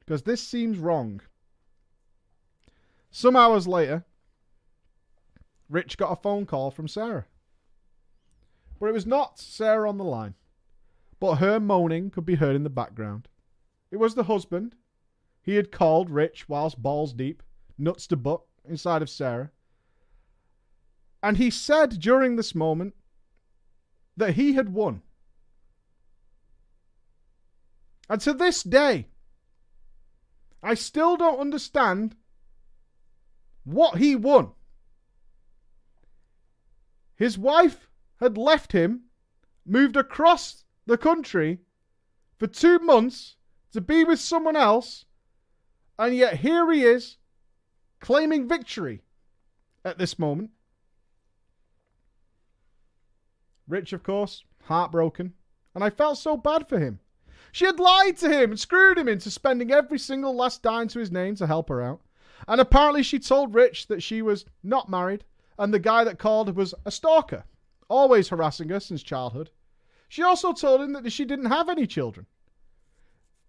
[0.00, 1.22] because this seems wrong.
[3.10, 4.04] Some hours later,
[5.70, 7.24] Rich got a phone call from Sarah.
[8.78, 10.34] But it was not Sarah on the line,
[11.24, 13.28] but her moaning could be heard in the background.
[13.90, 14.74] It was the husband.
[15.40, 17.42] He had called Rich whilst balls deep,
[17.78, 19.50] nuts to butt inside of Sarah.
[21.22, 22.94] And he said during this moment
[24.18, 25.00] that he had won.
[28.10, 29.08] And to this day,
[30.62, 32.16] I still don't understand
[33.64, 34.50] what he won.
[37.16, 37.88] His wife
[38.20, 39.04] had left him,
[39.64, 41.60] moved across the country
[42.38, 43.36] for two months
[43.72, 45.04] to be with someone else,
[45.98, 47.16] and yet here he is
[48.00, 49.02] claiming victory
[49.84, 50.50] at this moment.
[53.66, 55.32] Rich, of course, heartbroken,
[55.74, 57.00] and I felt so bad for him.
[57.50, 60.98] She had lied to him and screwed him into spending every single last dime to
[60.98, 62.00] his name to help her out.
[62.48, 65.24] And apparently, she told Rich that she was not married
[65.58, 67.44] and the guy that called was a stalker,
[67.88, 69.50] always harassing her since childhood.
[70.14, 72.26] She also told him that she didn't have any children.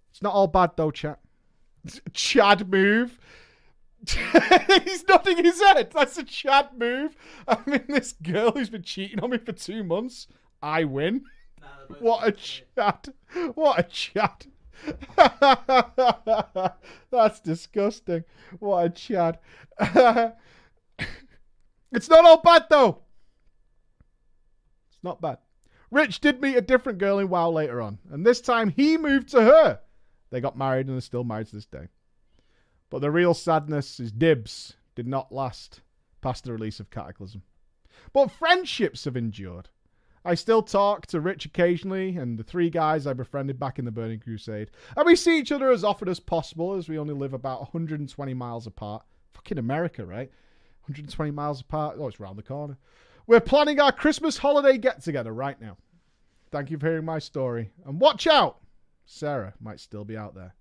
[0.09, 1.20] It's not all bad though, chat.
[2.13, 3.20] Chad move.
[4.84, 5.91] He's nodding his head.
[5.93, 7.16] That's a Chad move.
[7.47, 10.26] I mean, this girl who's been cheating on me for two months.
[10.59, 11.26] I win.
[11.61, 13.09] Nah, What a chat.
[13.53, 14.47] What a chat.
[17.11, 18.24] That's disgusting.
[18.57, 19.39] What a chat.
[21.91, 23.03] it's not all bad though.
[24.89, 25.38] It's not bad.
[25.92, 29.30] Rich did meet a different girl in WoW later on, and this time he moved
[29.30, 29.80] to her.
[30.32, 31.88] They got married and are still married to this day.
[32.90, 35.82] But the real sadness is Dibs did not last
[36.22, 37.44] past the release of Cataclysm.
[38.14, 39.70] But friendships have endured.
[40.24, 43.92] I still talk to Rich occasionally and the three guys I befriended back in the
[43.92, 44.72] Burning Crusade.
[44.98, 48.34] And we see each other as often as possible as we only live about 120
[48.34, 49.04] miles apart.
[49.34, 50.32] Fucking America, right?
[50.86, 51.98] 120 miles apart.
[52.00, 52.78] Oh, it's round the corner.
[53.28, 55.78] We're planning our Christmas holiday get together right now.
[56.51, 57.71] Thank you for hearing my story.
[57.86, 58.59] And watch out!
[59.05, 60.53] Sarah might still be out there.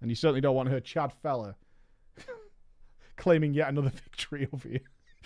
[0.00, 1.56] And you certainly don't want her Chad fella
[3.16, 4.80] claiming yet another victory over you.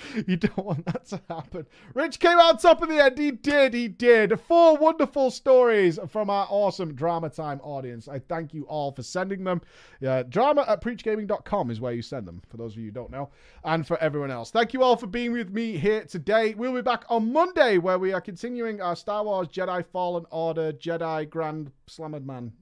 [0.27, 1.67] You don't want that to happen.
[1.95, 3.19] Rich came out top in the end.
[3.19, 3.75] He did.
[3.75, 4.39] He did.
[4.41, 8.09] Four wonderful stories from our awesome Drama Time audience.
[8.09, 9.61] I thank you all for sending them.
[10.01, 13.11] Yeah, drama at preachgaming.com is where you send them, for those of you who don't
[13.11, 13.31] know.
[13.65, 14.51] And for everyone else.
[14.51, 16.55] Thank you all for being with me here today.
[16.55, 20.73] We'll be back on Monday where we are continuing our Star Wars Jedi Fallen Order
[20.73, 22.53] Jedi Grand Slammered Man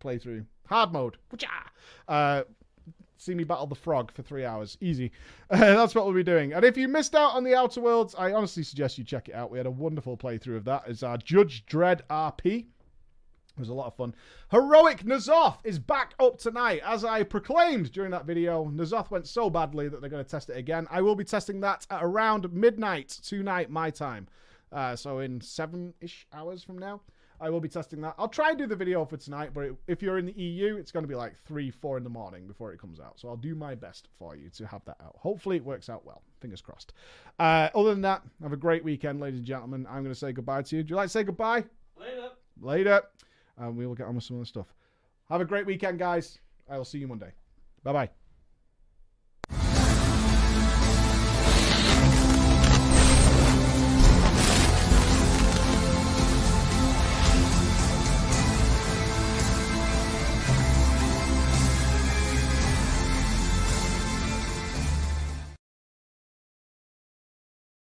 [0.00, 0.44] playthrough.
[0.68, 1.16] Hard mode.
[2.06, 2.42] Uh,
[3.18, 4.78] see me battle the frog for three hours.
[4.80, 5.12] Easy.
[5.50, 6.52] that's what we'll be doing.
[6.52, 9.34] And if you missed out on the Outer Worlds, I honestly suggest you check it
[9.34, 9.50] out.
[9.50, 10.84] We had a wonderful playthrough of that.
[10.86, 12.66] It's our Judge Dredd RP.
[13.58, 14.14] It was a lot of fun.
[14.52, 16.80] Heroic N'Zoth is back up tonight.
[16.84, 20.48] As I proclaimed during that video, N'Zoth went so badly that they're going to test
[20.48, 20.86] it again.
[20.92, 24.28] I will be testing that at around midnight tonight, my time.
[24.70, 27.00] Uh, so in seven-ish hours from now.
[27.40, 28.14] I will be testing that.
[28.18, 30.90] I'll try and do the video for tonight, but if you're in the EU, it's
[30.90, 33.18] going to be like 3, 4 in the morning before it comes out.
[33.20, 35.16] So I'll do my best for you to have that out.
[35.18, 36.22] Hopefully it works out well.
[36.40, 36.92] Fingers crossed.
[37.38, 39.86] Uh, other than that, have a great weekend, ladies and gentlemen.
[39.88, 40.82] I'm going to say goodbye to you.
[40.82, 41.64] Do you like to say goodbye?
[41.98, 42.30] Later.
[42.60, 43.02] Later.
[43.56, 44.66] And we will get on with some other stuff.
[45.28, 46.38] Have a great weekend, guys.
[46.68, 47.32] I will see you Monday.
[47.82, 48.27] Bye bye.